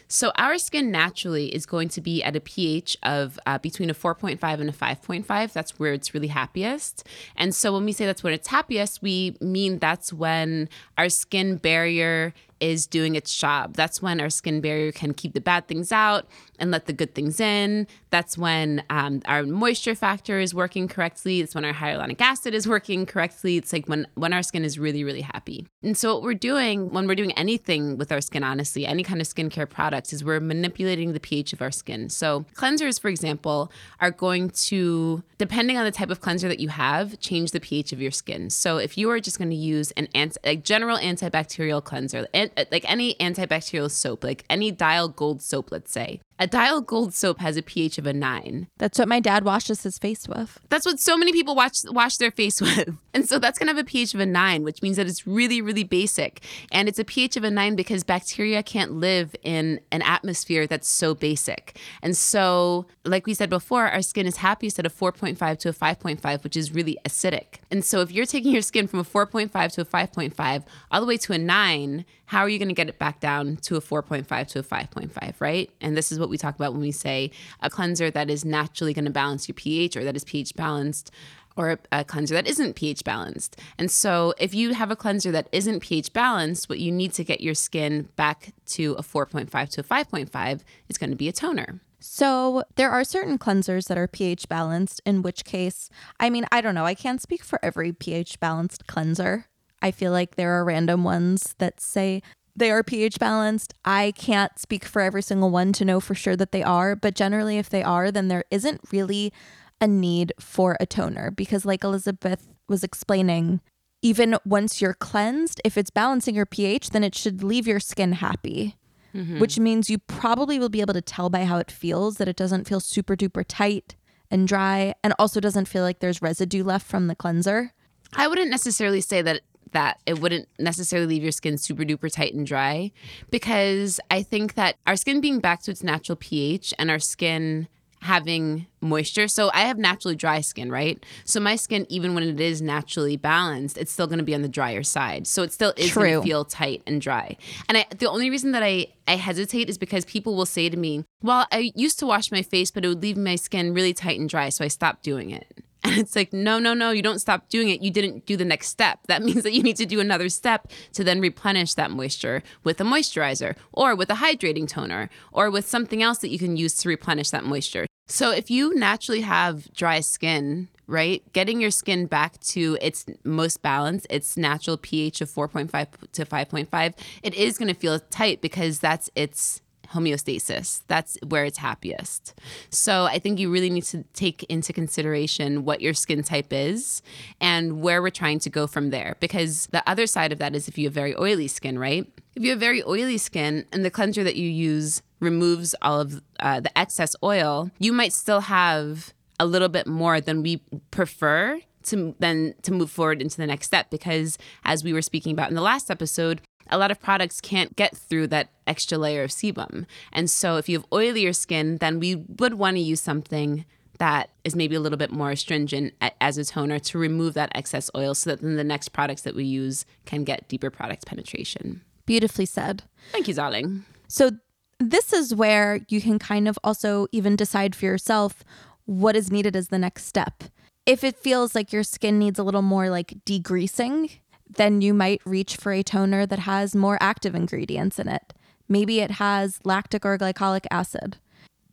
[0.07, 3.93] So our skin naturally is going to be at a pH of uh, between a
[3.93, 5.53] 4.5 and a 5.5.
[5.53, 7.07] That's where it's really happiest.
[7.35, 11.57] And so when we say that's when it's happiest, we mean that's when our skin
[11.57, 12.33] barrier
[12.65, 13.75] is doing its job.
[13.75, 16.25] That's when our skin barrier can keep the bad things out
[16.57, 17.87] and let the good things in.
[18.09, 21.41] That's when um, our moisture factor is working correctly.
[21.41, 23.57] It's when our hyaluronic acid is working correctly.
[23.57, 25.67] It's like when when our skin is really really happy.
[25.83, 29.21] And so what we're doing when we're doing anything with our skin, honestly, any kind
[29.21, 32.09] of skincare products, is we're manipulating the pH of our skin.
[32.09, 36.69] So cleansers, for example, are going to depending on the type of cleanser that you
[36.69, 38.49] have, change the pH of your skin.
[38.49, 42.51] So if you are just going to use an anti, like general antibacterial cleanser, an-
[42.71, 47.39] like any antibacterial soap, like any Dial Gold soap, let's say, a Dial Gold soap
[47.39, 48.67] has a pH of a nine.
[48.77, 50.59] That's what my dad washes his face with.
[50.69, 52.95] That's what so many people wash wash their face with.
[53.13, 55.25] And so that's going to have a pH of a 9, which means that it's
[55.25, 56.41] really really basic.
[56.71, 60.89] And it's a pH of a 9 because bacteria can't live in an atmosphere that's
[60.89, 61.79] so basic.
[62.01, 65.73] And so like we said before, our skin is happiest at a 4.5 to a
[65.73, 67.59] 5.5, which is really acidic.
[67.71, 71.07] And so if you're taking your skin from a 4.5 to a 5.5 all the
[71.07, 73.81] way to a 9, how are you going to get it back down to a
[73.81, 75.69] 4.5 to a 5.5, right?
[75.79, 78.93] And this is what we talk about when we say a cleanser that is naturally
[78.93, 81.11] going to balance your pH or that is pH balanced
[81.57, 83.59] or a, a, cleanser that isn't pH balanced.
[83.77, 87.23] And so, if you have a cleanser that isn't pH balanced, what you need to
[87.23, 91.31] get your skin back to a 4.5 to a 5.5 is going to be a
[91.31, 91.79] toner.
[91.99, 96.61] So, there are certain cleansers that are pH balanced, in which case, I mean, I
[96.61, 99.45] don't know, I can't speak for every pH balanced cleanser.
[99.81, 102.21] I feel like there are random ones that say
[102.55, 103.73] they are pH balanced.
[103.83, 107.15] I can't speak for every single one to know for sure that they are, but
[107.15, 109.33] generally, if they are, then there isn't really
[109.81, 113.59] a need for a toner because, like Elizabeth was explaining,
[114.01, 118.13] even once you're cleansed, if it's balancing your pH, then it should leave your skin
[118.13, 118.75] happy,
[119.13, 119.39] mm-hmm.
[119.39, 122.35] which means you probably will be able to tell by how it feels that it
[122.35, 123.95] doesn't feel super duper tight
[124.31, 127.73] and dry and also doesn't feel like there's residue left from the cleanser.
[128.13, 129.41] I wouldn't necessarily say that
[129.75, 132.91] that it wouldn't necessarily leave your skin super duper tight and dry
[133.29, 137.67] because I think that our skin being back to its natural pH and our skin
[138.05, 139.27] having moisture.
[139.27, 141.03] So I have naturally dry skin, right?
[141.25, 144.43] So my skin, even when it is naturally balanced, it's still going to be on
[144.43, 145.27] the drier side.
[145.27, 147.35] So it still is going to feel tight and dry.
[147.67, 150.77] And I, the only reason that I, I hesitate is because people will say to
[150.77, 153.93] me, well, I used to wash my face, but it would leave my skin really
[153.93, 154.49] tight and dry.
[154.49, 155.64] So I stopped doing it.
[155.85, 157.83] And it's like, no, no, no, you don't stop doing it.
[157.83, 158.99] You didn't do the next step.
[159.07, 162.81] That means that you need to do another step to then replenish that moisture with
[162.81, 166.73] a moisturizer or with a hydrating toner or with something else that you can use
[166.77, 167.85] to replenish that moisture.
[168.07, 173.61] So if you naturally have dry skin, right, getting your skin back to its most
[173.61, 178.79] balanced, its natural pH of 4.5 to 5.5, it is going to feel tight because
[178.79, 179.61] that's its
[179.93, 180.81] homeostasis.
[180.87, 182.33] That's where it's happiest.
[182.69, 187.01] So I think you really need to take into consideration what your skin type is
[187.39, 189.15] and where we're trying to go from there.
[189.19, 192.07] Because the other side of that is if you have very oily skin, right?
[192.35, 196.21] If you have very oily skin and the cleanser that you use removes all of
[196.39, 201.59] uh, the excess oil, you might still have a little bit more than we prefer
[201.83, 205.49] to then to move forward into the next step because as we were speaking about
[205.49, 209.29] in the last episode a lot of products can't get through that extra layer of
[209.29, 209.85] sebum.
[210.11, 213.65] And so if you have oilier skin, then we would want to use something
[213.99, 217.89] that is maybe a little bit more astringent as a toner to remove that excess
[217.95, 221.81] oil so that then the next products that we use can get deeper product penetration.
[222.05, 222.83] Beautifully said.
[223.11, 223.85] Thank you, darling.
[224.07, 224.31] So
[224.79, 228.43] this is where you can kind of also even decide for yourself
[228.85, 230.43] what is needed as the next step.
[230.85, 234.11] If it feels like your skin needs a little more like degreasing,
[234.55, 238.33] then you might reach for a toner that has more active ingredients in it.
[238.67, 241.17] Maybe it has lactic or glycolic acid.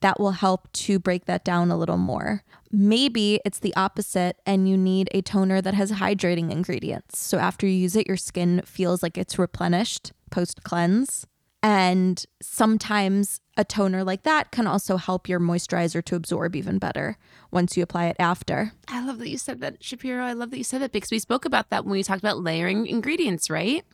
[0.01, 2.43] That will help to break that down a little more.
[2.73, 7.19] Maybe it's the opposite and you need a toner that has hydrating ingredients.
[7.19, 11.27] So after you use it, your skin feels like it's replenished post cleanse.
[11.63, 17.19] And sometimes a toner like that can also help your moisturizer to absorb even better
[17.51, 18.73] once you apply it after.
[18.89, 20.25] I love that you said that, Shapiro.
[20.25, 22.39] I love that you said that because we spoke about that when we talked about
[22.39, 23.85] layering ingredients, right?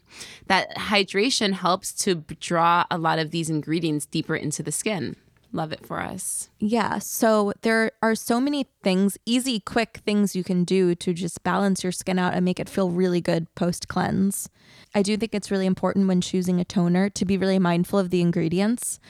[0.47, 5.17] That hydration helps to draw a lot of these ingredients deeper into the skin
[5.53, 6.51] love it for us.
[6.59, 6.99] Yeah.
[6.99, 11.83] So there are so many things, easy, quick things you can do to just balance
[11.83, 14.51] your skin out and make it feel really good post cleanse.
[14.95, 18.11] I do think it's really important when choosing a toner to be really mindful of
[18.11, 19.01] the ingredients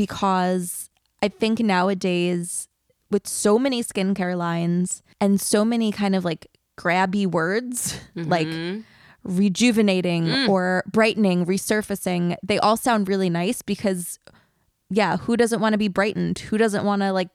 [0.00, 0.88] because
[1.20, 2.68] I think nowadays,
[3.10, 6.46] with so many skincare lines and so many kind of like
[6.78, 8.30] grabby words, mm-hmm.
[8.30, 8.48] like
[9.24, 10.48] rejuvenating mm.
[10.48, 14.18] or brightening, resurfacing, they all sound really nice because
[14.88, 16.38] yeah, who doesn't want to be brightened?
[16.38, 17.28] Who doesn't want to like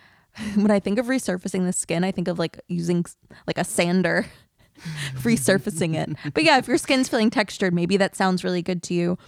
[0.54, 3.04] when I think of resurfacing the skin, I think of like using
[3.48, 4.26] like a sander
[5.22, 6.32] resurfacing it.
[6.34, 9.18] But yeah, if your skin's feeling textured, maybe that sounds really good to you.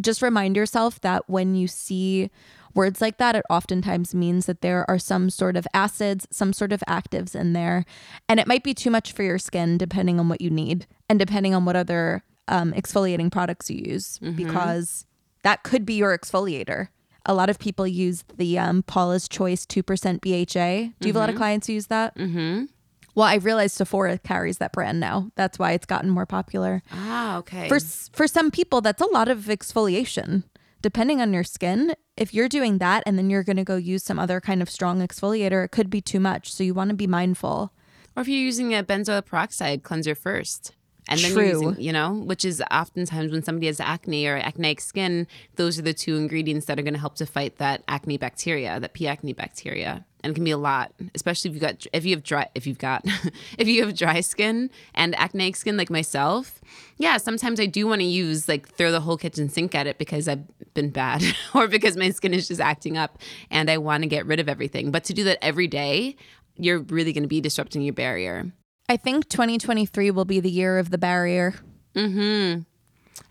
[0.00, 2.30] Just remind yourself that when you see
[2.74, 6.72] words like that, it oftentimes means that there are some sort of acids, some sort
[6.72, 7.84] of actives in there.
[8.28, 11.18] And it might be too much for your skin depending on what you need and
[11.18, 14.36] depending on what other um, exfoliating products you use, mm-hmm.
[14.36, 15.06] because
[15.42, 16.88] that could be your exfoliator.
[17.24, 20.22] A lot of people use the um, Paula's Choice 2% BHA.
[20.22, 21.06] Do you mm-hmm.
[21.06, 21.38] have a lot of mm-hmm.
[21.38, 22.16] clients who use that?
[22.16, 22.64] Mm-hmm.
[23.14, 25.30] Well, I realized Sephora carries that brand now.
[25.34, 26.82] That's why it's gotten more popular.
[26.90, 27.68] Ah, okay.
[27.68, 30.44] For for some people, that's a lot of exfoliation.
[30.80, 34.02] Depending on your skin, if you're doing that and then you're going to go use
[34.02, 36.52] some other kind of strong exfoliator, it could be too much.
[36.52, 37.72] So you want to be mindful.
[38.16, 40.74] Or if you're using a benzoyl peroxide cleanser first.
[41.12, 41.68] And then True.
[41.68, 45.82] Using, you know, which is oftentimes when somebody has acne or acneic skin, those are
[45.82, 49.06] the two ingredients that are going to help to fight that acne bacteria, that P.
[49.06, 50.06] acne bacteria.
[50.24, 52.66] And it can be a lot, especially if you've got if you have dry if
[52.66, 53.04] you've got
[53.58, 56.60] if you have dry skin and acneic skin like myself.
[56.96, 59.98] Yeah, sometimes I do want to use like throw the whole kitchen sink at it
[59.98, 60.44] because I've
[60.74, 63.18] been bad or because my skin is just acting up
[63.50, 64.92] and I want to get rid of everything.
[64.92, 66.16] But to do that every day,
[66.56, 68.52] you're really going to be disrupting your barrier.
[68.88, 71.54] I think 2023 will be the year of the barrier
[71.94, 72.62] Mm-hmm.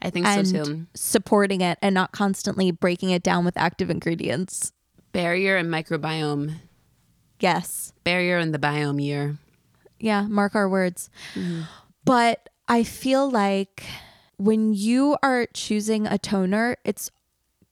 [0.01, 0.85] I think and so too.
[0.93, 4.71] supporting it and not constantly breaking it down with active ingredients.
[5.11, 6.55] Barrier and microbiome.
[7.39, 7.93] Yes.
[8.03, 9.37] Barrier and the biome year.
[9.99, 11.09] Yeah, mark our words.
[12.05, 13.83] But I feel like
[14.37, 17.09] when you are choosing a toner, it's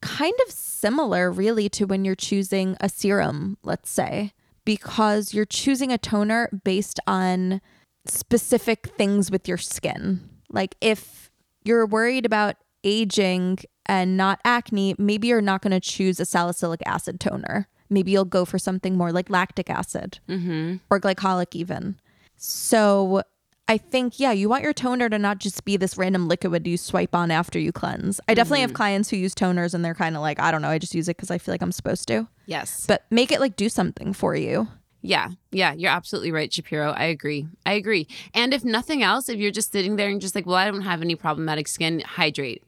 [0.01, 4.33] kind of similar, really, to when you're choosing a serum, let's say,
[4.69, 7.59] because you're choosing a toner based on
[8.05, 10.29] specific things with your skin.
[10.47, 11.31] Like if
[11.63, 16.83] you're worried about aging and not acne, maybe you're not going to choose a salicylic
[16.85, 17.67] acid toner.
[17.89, 20.75] Maybe you'll go for something more like lactic acid mm-hmm.
[20.91, 21.99] or glycolic, even.
[22.37, 23.23] So
[23.69, 26.75] I think, yeah, you want your toner to not just be this random liquid you
[26.75, 28.19] swipe on after you cleanse.
[28.27, 28.77] I definitely have mm-hmm.
[28.77, 31.07] clients who use toners and they're kind of like, I don't know, I just use
[31.07, 32.27] it because I feel like I'm supposed to.
[32.47, 32.87] Yes.
[32.87, 34.67] But make it like do something for you.
[35.03, 36.93] Yeah, yeah, you're absolutely right, Shapiro.
[36.93, 37.47] I agree.
[37.63, 38.07] I agree.
[38.33, 40.81] And if nothing else, if you're just sitting there and just like, well, I don't
[40.81, 42.63] have any problematic skin, hydrate.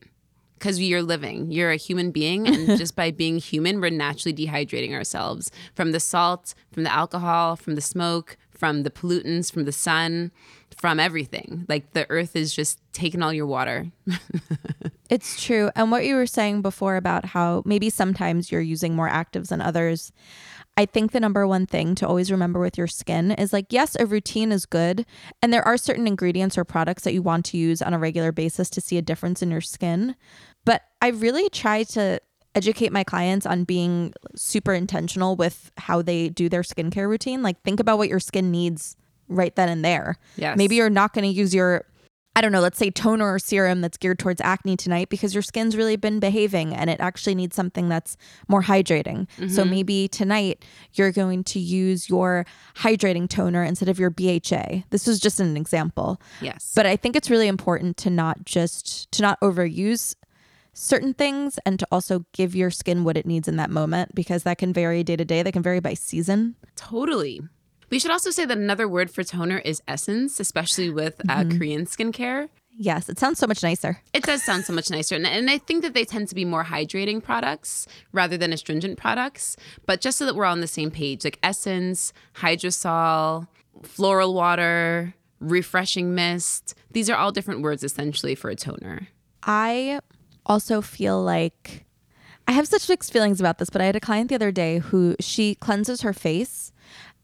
[0.53, 4.93] Because you're living, you're a human being, and just by being human, we're naturally dehydrating
[4.93, 9.71] ourselves from the salt, from the alcohol, from the smoke, from the pollutants, from the
[9.71, 10.31] sun,
[10.81, 11.65] from everything.
[11.69, 13.91] Like the earth is just taking all your water.
[15.11, 15.69] It's true.
[15.75, 19.59] And what you were saying before about how maybe sometimes you're using more actives than
[19.59, 20.13] others.
[20.77, 23.97] I think the number one thing to always remember with your skin is like, yes,
[23.99, 25.05] a routine is good.
[25.41, 28.31] And there are certain ingredients or products that you want to use on a regular
[28.31, 30.15] basis to see a difference in your skin.
[30.63, 32.21] But I really try to
[32.55, 37.43] educate my clients on being super intentional with how they do their skincare routine.
[37.43, 38.95] Like, think about what your skin needs
[39.31, 40.17] right then and there.
[40.35, 40.57] Yes.
[40.57, 41.85] Maybe you're not going to use your
[42.33, 45.41] I don't know, let's say toner or serum that's geared towards acne tonight because your
[45.41, 48.15] skin's really been behaving and it actually needs something that's
[48.47, 49.27] more hydrating.
[49.37, 49.69] So mm-hmm.
[49.69, 50.63] maybe tonight
[50.93, 54.83] you're going to use your hydrating toner instead of your BHA.
[54.91, 56.21] This is just an example.
[56.39, 56.71] Yes.
[56.73, 60.15] But I think it's really important to not just to not overuse
[60.73, 64.43] certain things and to also give your skin what it needs in that moment because
[64.43, 66.55] that can vary day to day, that can vary by season.
[66.77, 67.41] Totally.
[67.91, 71.85] We should also say that another word for toner is essence, especially with uh, Korean
[71.85, 72.47] skincare.
[72.77, 74.01] Yes, it sounds so much nicer.
[74.13, 75.15] It does sound so much nicer.
[75.15, 78.97] And, and I think that they tend to be more hydrating products rather than astringent
[78.97, 79.57] products.
[79.85, 83.47] But just so that we're all on the same page, like essence, hydrosol,
[83.83, 89.09] floral water, refreshing mist, these are all different words essentially for a toner.
[89.43, 89.99] I
[90.45, 91.85] also feel like
[92.47, 94.79] I have such mixed feelings about this, but I had a client the other day
[94.79, 96.71] who she cleanses her face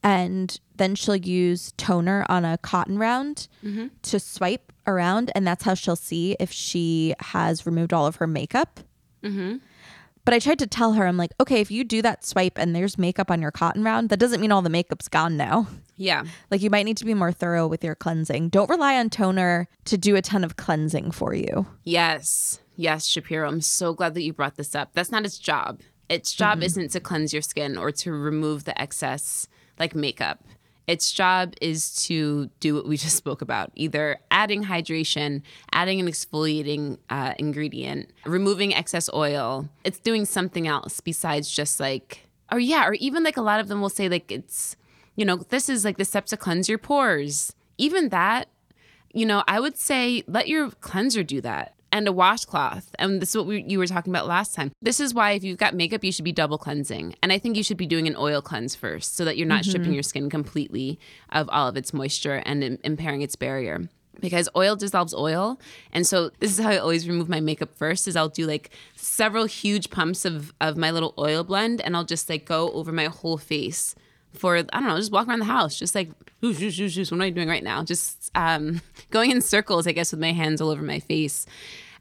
[0.08, 3.88] and then she'll use toner on a cotton round mm-hmm.
[4.04, 8.26] to swipe around, and that's how she'll see if she has removed all of her
[8.26, 8.80] makeup.
[9.22, 9.58] Mm-hmm.
[10.24, 12.74] But I tried to tell her, I'm like, okay, if you do that swipe and
[12.74, 15.68] there's makeup on your cotton round, that doesn't mean all the makeup's gone now.
[15.98, 16.24] Yeah.
[16.52, 18.48] Like you might need to be more thorough with your cleansing.
[18.48, 21.68] Don't rely on toner to do a ton of cleansing for you.
[21.84, 22.62] Yes.
[22.78, 23.50] Yes, Shapiro.
[23.50, 24.92] I'm so glad that you brought this up.
[24.94, 25.82] That's not its job.
[26.10, 30.44] Its job isn't to cleanse your skin or to remove the excess like makeup.
[30.88, 35.42] Its job is to do what we just spoke about either adding hydration,
[35.74, 39.68] adding an exfoliating uh, ingredient, removing excess oil.
[39.84, 43.68] It's doing something else besides just like, or yeah, or even like a lot of
[43.68, 44.78] them will say, like, it's,
[45.18, 47.54] you know, this is like the steps to cleanse your pores.
[47.78, 48.48] Even that,
[49.14, 52.94] you know, I would say let your cleanser do that and a washcloth.
[53.00, 54.72] And this is what we, you were talking about last time.
[54.82, 57.16] This is why if you've got makeup, you should be double cleansing.
[57.22, 59.64] And I think you should be doing an oil cleanse first so that you're not
[59.64, 59.94] stripping mm-hmm.
[59.94, 61.00] your skin completely
[61.32, 63.90] of all of its moisture and im- impairing its barrier.
[64.20, 65.60] Because oil dissolves oil.
[65.92, 68.72] And so this is how I always remove my makeup first is I'll do like
[68.96, 72.92] several huge pumps of, of my little oil blend and I'll just like go over
[72.92, 73.94] my whole face
[74.38, 76.10] for I don't know, just walk around the house, just like
[76.42, 77.12] whoosh, whoosh, whoosh, whoosh.
[77.12, 77.84] what am I doing right now?
[77.84, 81.46] Just um, going in circles, I guess, with my hands all over my face.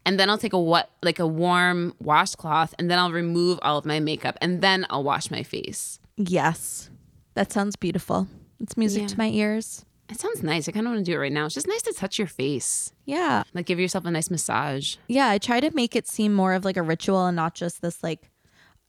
[0.05, 3.77] And then I'll take a what like a warm washcloth and then I'll remove all
[3.77, 5.99] of my makeup and then I'll wash my face.
[6.15, 6.89] Yes.
[7.33, 8.27] That sounds beautiful.
[8.61, 9.07] It's music Yeah.
[9.09, 9.83] to my ears.
[10.09, 10.69] It sounds nice.
[10.69, 11.45] I kind of want to do it right now.
[11.45, 12.93] It's just nice to touch your face.
[13.05, 13.43] Yeah.
[13.53, 14.95] Like give yourself a nice massage.
[15.09, 15.27] Yeah.
[15.27, 18.01] I try to make it seem more of like a ritual and not just this
[18.01, 18.31] like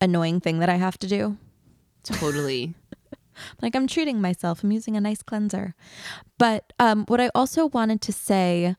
[0.01, 1.37] annoying thing that I have to do.
[2.05, 2.75] Totally.
[3.63, 4.63] Like I'm treating myself.
[4.63, 5.75] I'm using a nice cleanser.
[6.39, 8.77] But um, what I also wanted to say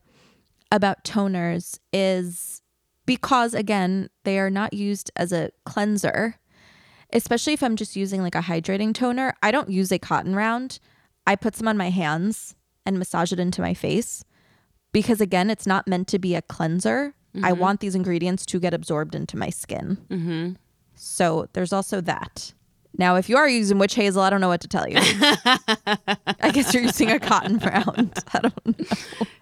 [0.72, 2.62] about toners is
[3.06, 6.36] because, again, they are not used as a cleanser,
[7.12, 9.34] especially if I'm just using like a hydrating toner.
[9.42, 10.78] I don't use a cotton round.
[11.26, 12.54] I put some on my hands
[12.86, 14.24] and massage it into my face
[14.92, 17.14] because, again, it's not meant to be a cleanser.
[17.44, 19.98] I want these ingredients to get absorbed into my skin.
[20.96, 22.52] So there's also that.
[22.98, 24.96] Now, if you are using witch hazel, I don't know what to tell you.
[25.00, 28.18] I guess you're using a cotton round.
[28.32, 28.86] I don't know.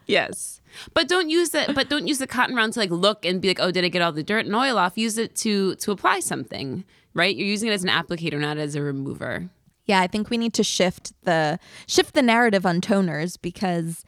[0.06, 0.60] Yes.
[0.94, 3.48] But don't use it but don't use the cotton round to like look and be
[3.48, 5.90] like, "Oh, did I get all the dirt and oil off?" Use it to to
[5.90, 6.84] apply something,
[7.14, 7.34] right?
[7.34, 9.50] You're using it as an applicator, not as a remover.
[9.86, 14.04] Yeah, I think we need to shift the shift the narrative on toners because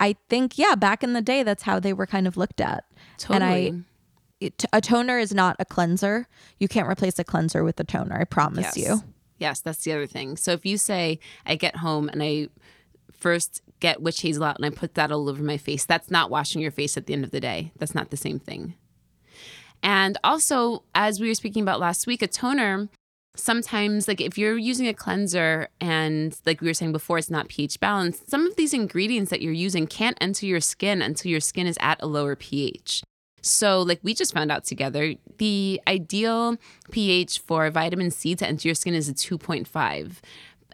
[0.00, 2.84] I think yeah, back in the day that's how they were kind of looked at.
[3.18, 3.68] Totally.
[3.68, 3.93] And I
[4.72, 6.26] a toner is not a cleanser.
[6.58, 8.16] You can't replace a cleanser with a toner.
[8.20, 8.76] I promise Yes.
[8.76, 9.02] you.
[9.38, 10.36] Yes, that's the other thing.
[10.36, 12.48] So if you say I get home and I
[13.12, 16.30] first get witch hazel out and I put that all over my face, that's not
[16.30, 17.72] washing your face at the end of the day.
[17.78, 18.74] That's not the same thing.
[19.82, 22.88] And also, as we were speaking about last week, a toner
[23.36, 27.48] sometimes like if you're using a cleanser and like we were saying before it's not
[27.48, 31.40] pH balanced, some of these ingredients that you're using can't enter your skin until your
[31.40, 33.02] skin is at a lower pH.
[33.44, 36.56] So, like we just found out together, the ideal
[36.90, 40.16] pH for vitamin C to enter your skin is a 2.5.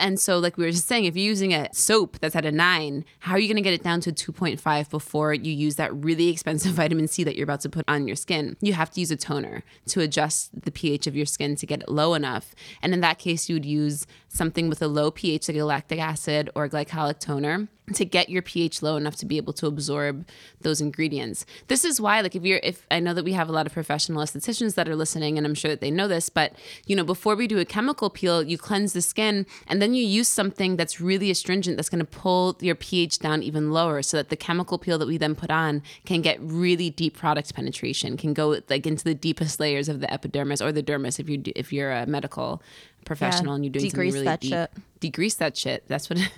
[0.00, 2.50] And so, like we were just saying, if you're using a soap that's at a
[2.50, 5.94] nine, how are you going to get it down to 2.5 before you use that
[5.94, 8.56] really expensive vitamin C that you're about to put on your skin?
[8.60, 11.82] You have to use a toner to adjust the pH of your skin to get
[11.82, 12.54] it low enough.
[12.82, 16.00] And in that case, you would use something with a low pH, like a lactic
[16.00, 20.26] acid or glycolic toner to get your pH low enough to be able to absorb
[20.60, 21.44] those ingredients.
[21.68, 23.72] This is why like if you're if I know that we have a lot of
[23.72, 26.52] professional estheticians that are listening and I'm sure that they know this, but
[26.86, 30.04] you know, before we do a chemical peel, you cleanse the skin and then you
[30.04, 34.16] use something that's really astringent that's going to pull your pH down even lower so
[34.16, 38.16] that the chemical peel that we then put on can get really deep product penetration,
[38.16, 41.42] can go like into the deepest layers of the epidermis or the dermis if you
[41.56, 42.62] if you're a medical
[43.04, 44.50] professional and you're doing something degrease really that deep.
[44.50, 44.70] shit.
[45.00, 45.84] Degrease that shit.
[45.88, 46.18] That's what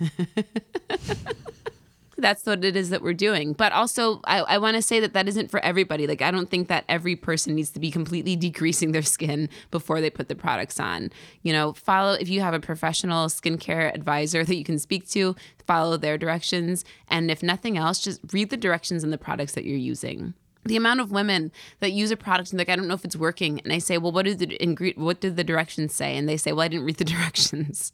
[2.17, 3.53] that's what it is that we're doing.
[3.53, 6.07] But also, I, I want to say that that isn't for everybody.
[6.07, 10.01] Like, I don't think that every person needs to be completely decreasing their skin before
[10.01, 11.11] they put the products on.
[11.41, 15.35] You know, follow if you have a professional skincare advisor that you can speak to,
[15.65, 16.85] follow their directions.
[17.07, 20.33] And if nothing else, just read the directions in the products that you're using.
[20.65, 21.51] The amount of women
[21.81, 23.97] that use a product and like I don't know if it's working, and I say,
[23.97, 26.15] well, what did the ingre- what did the directions say?
[26.15, 27.91] And they say, well, I didn't read the directions.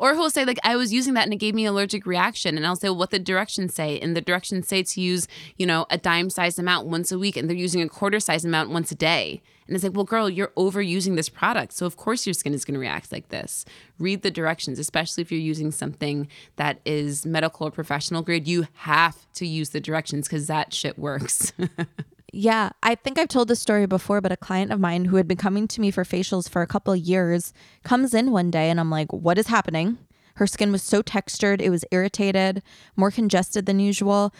[0.00, 2.56] Or he'll say, like, I was using that and it gave me allergic reaction.
[2.56, 4.00] And I'll say, well, what the directions say?
[4.00, 5.28] And the directions say to use,
[5.58, 7.36] you know, a dime sized amount once a week.
[7.36, 9.42] And they're using a quarter sized amount once a day.
[9.66, 11.74] And it's like, well, girl, you're overusing this product.
[11.74, 13.66] So, of course, your skin is going to react like this.
[13.98, 18.48] Read the directions, especially if you're using something that is medical or professional grade.
[18.48, 21.52] You have to use the directions because that shit works.
[22.32, 25.26] Yeah, I think I've told this story before, but a client of mine who had
[25.26, 27.52] been coming to me for facials for a couple of years
[27.82, 29.98] comes in one day and I'm like, what is happening?
[30.36, 32.62] Her skin was so textured, it was irritated,
[32.96, 34.32] more congested than usual.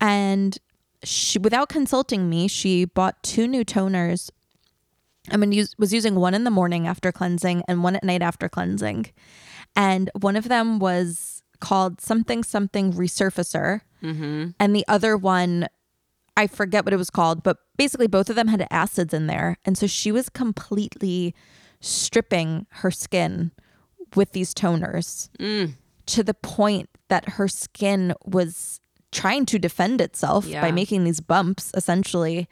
[0.00, 0.58] And
[1.02, 4.30] she, without consulting me, she bought two new toners.
[5.30, 8.22] I mean, use, was using one in the morning after cleansing and one at night
[8.22, 9.10] after cleansing.
[9.74, 13.80] And one of them was called something something resurfacer.
[14.02, 14.50] Mm-hmm.
[14.60, 15.68] And the other one
[16.36, 19.58] I forget what it was called, but basically both of them had acids in there.
[19.64, 21.34] And so she was completely
[21.80, 23.52] stripping her skin
[24.14, 25.28] with these toners
[26.06, 28.80] to the point that her skin was
[29.12, 32.48] trying to defend itself by making these bumps essentially.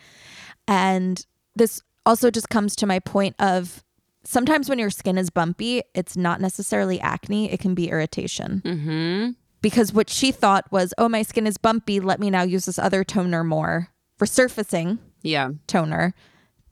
[0.66, 1.24] And
[1.54, 3.84] this also just comes to my point of
[4.24, 9.30] sometimes when your skin is bumpy, it's not necessarily acne, it can be irritation mm-hmm.
[9.64, 11.98] Because what she thought was, oh, my skin is bumpy.
[11.98, 13.88] Let me now use this other toner more
[14.20, 15.50] resurfacing Yeah.
[15.66, 16.14] toner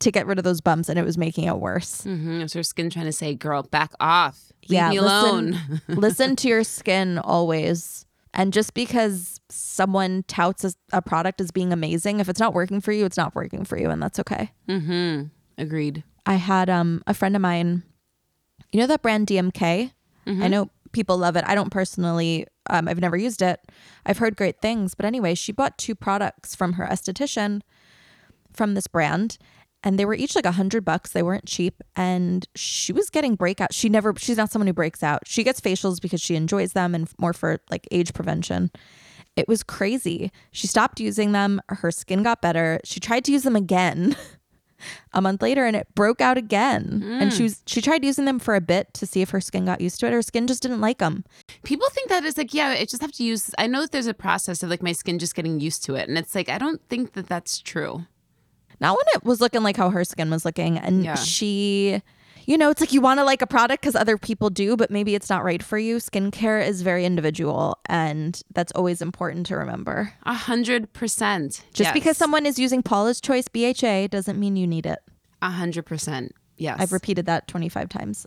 [0.01, 2.03] to get rid of those bumps, and it was making it worse.
[2.03, 2.43] Mm-hmm.
[2.43, 4.53] It's her skin trying to say, girl, back off.
[4.68, 5.59] Leave yeah, me listen, alone.
[5.88, 8.05] listen to your skin always.
[8.34, 12.80] And just because someone touts a, a product as being amazing, if it's not working
[12.80, 14.51] for you, it's not working for you, and that's okay.
[14.68, 15.24] mm-hmm.
[15.59, 16.03] Agreed.
[16.26, 17.82] I had um a friend of mine,
[18.70, 19.93] you know that brand DMK?
[20.26, 21.45] I know people love it.
[21.47, 23.61] I don't personally um I've never used it.
[24.07, 27.63] I've heard great things, but anyway, she bought two products from her esthetician
[28.53, 29.39] from this brand
[29.85, 31.13] and they were each like a hundred bucks.
[31.13, 31.83] They weren't cheap.
[31.97, 33.75] And she was getting breakout.
[33.75, 35.23] She never she's not someone who breaks out.
[35.27, 38.71] She gets facials because she enjoys them and more for like age prevention.
[39.35, 40.31] It was crazy.
[40.53, 41.61] She stopped using them.
[41.69, 42.81] Her skin got better.
[42.85, 44.15] She tried to use them again
[45.12, 47.03] a month later and it broke out again.
[47.20, 47.37] And mm.
[47.37, 49.80] she was she tried using them for a bit to see if her skin got
[49.80, 50.12] used to it.
[50.12, 51.24] Her skin just didn't like them.
[51.62, 53.51] People think that is like, yeah, I just have to use.
[53.59, 56.09] I know that there's a process of like my skin just getting used to it,
[56.09, 58.07] and it's like I don't think that that's true.
[58.80, 60.76] Not when it was looking like how her skin was looking.
[60.76, 61.14] And Yeah.
[61.14, 62.03] she,
[62.47, 64.90] you know, it's like you want to like a product because other people do, but
[64.90, 65.97] maybe it's not right for you.
[65.97, 67.78] Skincare is very individual.
[67.86, 70.12] And that's always important to remember.
[70.24, 71.64] A hundred percent.
[71.72, 74.99] Just because someone is using Paula's Choice BHA doesn't mean you need it.
[75.40, 76.32] A hundred percent.
[76.57, 76.78] Yes.
[76.80, 78.26] I've repeated that 25 times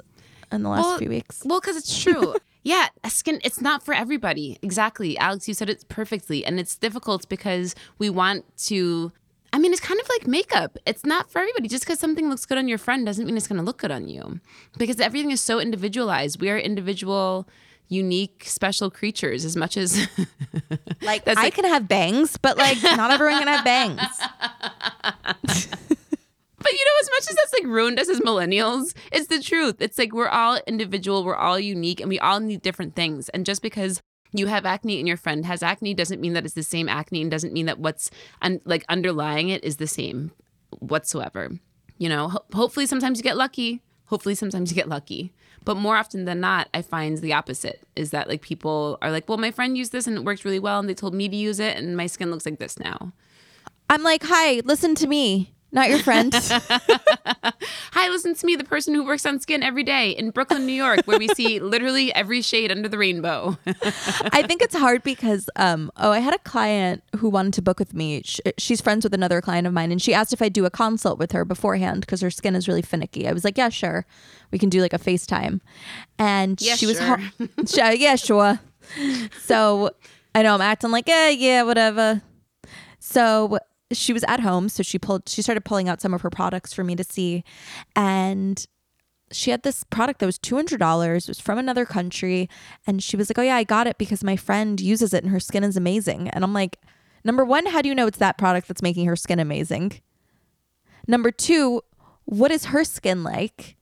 [0.51, 1.41] in the last Well- few weeks.
[1.45, 2.36] Well, because it's true.
[2.63, 4.57] yeah, a skin, it's not for everybody.
[4.61, 5.18] Exactly.
[5.18, 6.43] Alex, you said it perfectly.
[6.45, 9.11] And it's difficult because we want to.
[9.56, 10.78] I mean, it's kind of like makeup.
[10.86, 11.70] It's not for everybody.
[11.70, 13.89] Just because something looks good on your friend doesn't mean it's going to look good
[13.89, 14.41] on you.
[14.78, 16.41] Because everything is so individualized.
[16.41, 17.47] We are individual,
[17.88, 20.08] unique, special creatures as much as.
[21.01, 24.01] Like I like- can have bangs, but like not everyone can have bangs.
[26.58, 29.76] But you know, as much as that's like ruined us as millennials, it's the truth.
[29.80, 33.30] It's like we're all individual, we're all unique, and we all need different things.
[33.30, 34.01] And just because
[34.40, 37.22] you have acne and your friend has acne doesn't mean that it's the same acne
[37.22, 38.12] and doesn't mean that what's
[38.42, 40.32] un- like underlying it is the same
[40.80, 41.52] whatsoever.
[41.98, 43.82] You know, ho- hopefully sometimes you get lucky.
[44.06, 45.34] Hopefully sometimes you get lucky.
[45.64, 49.28] But more often than not, I find the opposite is that like people are like,
[49.28, 51.36] well, my friend used this and it worked really well and they told me to
[51.36, 53.14] use it and my skin looks like this now.
[53.90, 56.34] I'm like, hi, listen to me, not your friend.
[57.93, 60.73] Hi, listen to me, the person who works on skin every day in Brooklyn, New
[60.73, 63.57] York, where we see literally every shade under the rainbow.
[64.32, 67.78] I think it's hard because, um, oh, I had a client who wanted to book
[67.80, 68.21] with me.
[68.23, 70.69] Sh she's friends with another client of mine, and she asked if I'd do a
[70.71, 73.28] consult with her beforehand because her skin is really finicky.
[73.28, 74.05] I was like, yeah, sure.
[74.51, 75.59] We can do like a FaceTime.
[76.17, 77.17] And Yeah, she was, sure.
[77.17, 78.59] ho- Sure, yeah, sure.
[79.41, 79.91] So
[80.34, 82.21] I know I'm acting like, yeah, yeah, whatever.
[82.99, 83.59] So
[83.92, 86.74] she was at home, so she pulled, she started pulling out some of her products
[86.74, 87.44] for me to see,
[87.96, 88.66] and
[89.32, 92.50] she had this product that was $200 it was from another country.
[92.86, 95.32] And she was like oh yeah i got it because my friend uses it and
[95.32, 96.30] her skin is amazing.
[96.30, 96.80] And i'm like
[97.24, 100.02] number one how do you know it's that product that's making her skin amazing?
[101.08, 101.82] Number two
[102.26, 103.74] what is her skin like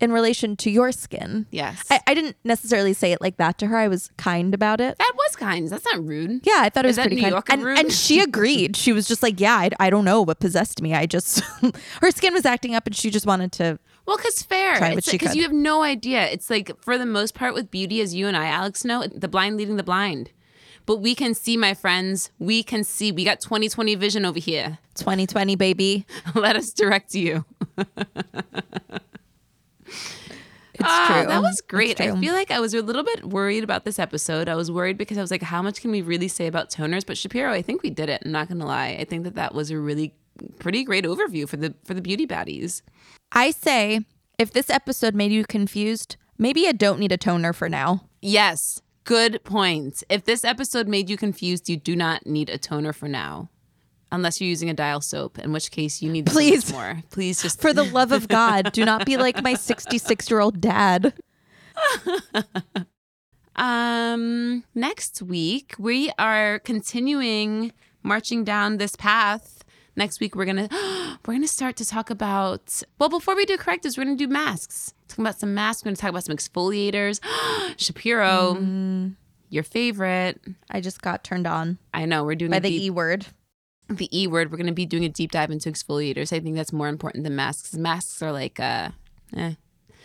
[0.00, 1.84] in relation to your skin yes.
[1.90, 4.96] I, I didn't necessarily say it like that to her i was kind about it
[4.98, 5.68] that was kind.
[5.68, 6.40] That's not rude.
[6.46, 7.32] yeah, I thought it was pretty New kind.
[7.32, 7.78] Yorker and, rude?
[7.78, 8.76] and she agreed.
[8.76, 10.94] She was just like, yeah, I, I don't know what possessed me.
[10.94, 11.40] I just,
[12.00, 14.76] her skin was acting up and she just wanted to Well, because fair.
[14.76, 15.36] Try what It's she because could.
[15.36, 16.26] you have no idea.
[16.28, 19.28] It's like for the most part with beauty, as you and I, Alex, know, the
[19.28, 20.30] blind leading the blind.
[20.86, 22.30] But we can see, my friends.
[22.38, 23.10] We can see.
[23.12, 24.78] We got 2020 vision over here.
[24.94, 26.06] 2020, baby.
[26.34, 27.44] Let us direct you.
[30.74, 31.28] It's Ah, true.
[31.28, 32.00] That was great.
[32.02, 34.46] I feel like I was a little bit worried about this episode.
[34.48, 37.06] I was worried because I was like, how much can we really say about toners?
[37.06, 38.22] But Shapiro, I think we did it.
[38.24, 38.96] I'm not gonna lie.
[39.00, 40.14] I think that that was a really
[40.58, 42.82] pretty great overview for the for the beauty baddies.
[43.32, 44.00] I say
[44.38, 48.04] if this episode made you confused, maybe you don't need a toner for now.
[48.20, 50.02] Yes, good point.
[50.10, 53.48] If this episode made you confused, you do not need a toner for now.
[54.12, 56.70] Unless you're using a dial soap, in which case you need Please.
[56.72, 57.02] more.
[57.10, 60.60] Please just For the love of God, do not be like my 66 year old
[60.60, 61.12] dad.
[63.58, 69.64] Um, next week we are continuing marching down this path.
[69.96, 70.68] Next week we're gonna
[71.26, 72.82] we're gonna start to talk about.
[72.98, 74.92] Well, before we do correctives, we're gonna do masks.
[75.08, 75.82] Talking about some masks.
[75.84, 77.20] We're gonna talk about some exfoliators.
[77.78, 79.14] Shapiro, Mm.
[79.48, 80.38] your favorite.
[80.70, 83.24] I just got turned on I know we're doing by the E word.
[83.88, 84.50] The E word.
[84.50, 86.32] We're gonna be doing a deep dive into exfoliators.
[86.32, 87.74] I think that's more important than masks.
[87.74, 88.90] Masks are like uh,
[89.36, 89.54] eh.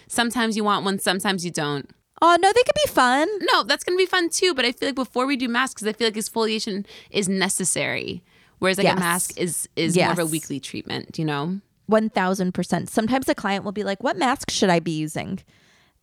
[0.07, 1.89] Sometimes you want one, sometimes you don't.
[2.23, 3.27] Oh, no, they could be fun.
[3.51, 4.53] No, that's gonna be fun too.
[4.53, 8.21] But I feel like before we do masks, because I feel like exfoliation is necessary,
[8.59, 8.97] whereas like Yes.
[8.97, 11.17] a mask is is more of a weekly treatment.
[11.17, 11.59] You know?
[11.89, 12.89] 1000%.
[12.89, 15.39] Sometimes a client will be like, What mask should I be using?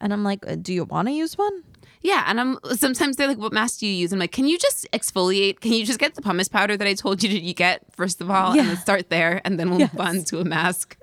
[0.00, 1.62] And I'm like, "Uh, Do you want to use one?
[2.02, 2.24] Yeah.
[2.26, 4.86] And I'm sometimes they're like, "What mask do you use?" I'm like, "Can you just
[4.92, 5.60] exfoliate?
[5.60, 8.20] Can you just get the pumice powder that I told you to you get first
[8.20, 9.92] of all, and then start there, and then we'll Yes.
[9.92, 10.96] move on to a mask."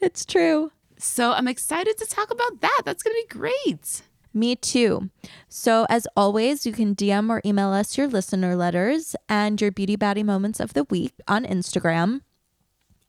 [0.00, 0.72] It's true.
[0.98, 2.82] So I'm excited to talk about that.
[2.84, 4.02] That's gonna be great.
[4.34, 5.10] Me too.
[5.50, 9.94] So, as always, you can DM or email us your listener letters and your beauty
[9.94, 12.22] baddie moments of the week on Instagram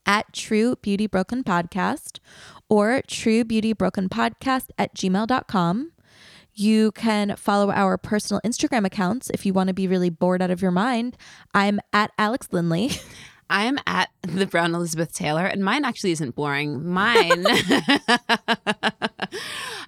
[0.05, 2.19] at True Beauty Brooklyn Podcast
[2.67, 5.92] or True Beauty Brooklyn Podcast at gmail.com.
[6.55, 10.51] You can follow our personal Instagram accounts if you want to be really bored out
[10.51, 11.17] of your mind.
[11.53, 12.91] I'm at Alex Lindley.
[13.49, 16.87] I am at the Brown Elizabeth Taylor, and mine actually isn't boring.
[16.87, 17.45] Mine,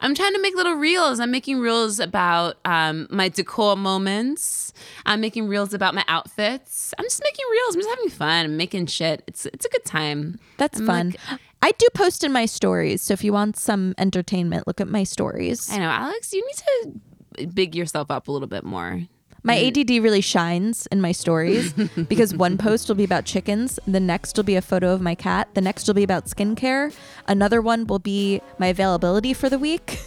[0.02, 1.20] I'm trying to make little reels.
[1.20, 4.74] I'm making reels about um, my decor moments.
[5.06, 6.94] I'm making reels about my outfits.
[6.98, 7.76] I'm just making reels.
[7.76, 8.46] I'm just having fun.
[8.46, 9.24] I'm making shit.
[9.28, 10.40] It's it's a good time.
[10.58, 11.16] That's I'm fun.
[11.32, 13.02] like- I do post in my stories.
[13.02, 15.72] So, if you want some entertainment, look at my stories.
[15.72, 16.34] I know, Alex.
[16.34, 19.02] You need to big yourself up a little bit more.
[19.44, 21.72] My ADD really shines in my stories
[22.10, 25.14] because one post will be about chickens, the next will be a photo of my
[25.14, 26.92] cat, the next will be about skincare,
[27.28, 30.00] another one will be my availability for the week.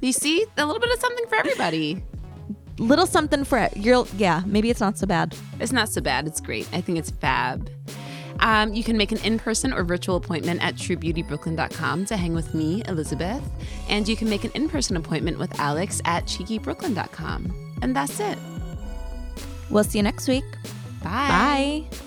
[0.00, 2.04] You see, a little bit of something for everybody.
[2.78, 5.34] Little something for you're yeah, maybe it's not so bad.
[5.58, 6.28] It's not so bad.
[6.28, 6.68] It's great.
[6.72, 7.70] I think it's fab.
[8.40, 12.54] Um, you can make an in person or virtual appointment at truebeautybrooklyn.com to hang with
[12.54, 13.42] me, Elizabeth.
[13.88, 17.78] And you can make an in person appointment with Alex at cheekybrooklyn.com.
[17.82, 18.38] And that's it.
[19.70, 20.44] We'll see you next week.
[21.02, 21.84] Bye.
[21.90, 21.98] Bye.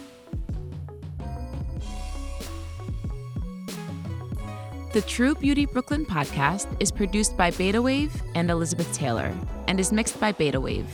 [4.93, 9.31] The True Beauty Brooklyn podcast is produced by Beta Wave and Elizabeth Taylor
[9.67, 10.89] and is mixed by Beta Wave.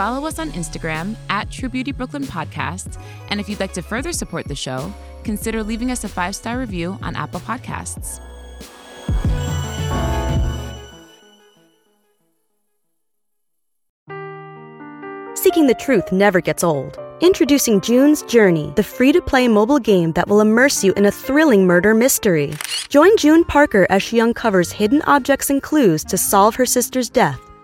[0.00, 2.98] Follow us on Instagram at True Beauty Brooklyn Podcast.
[3.28, 4.90] And if you'd like to further support the show,
[5.24, 8.18] consider leaving us a five star review on Apple Podcasts.
[15.36, 16.98] Seeking the truth never gets old.
[17.20, 21.10] Introducing June's Journey, the free to play mobile game that will immerse you in a
[21.10, 22.54] thrilling murder mystery.
[22.88, 27.49] Join June Parker as she uncovers hidden objects and clues to solve her sister's death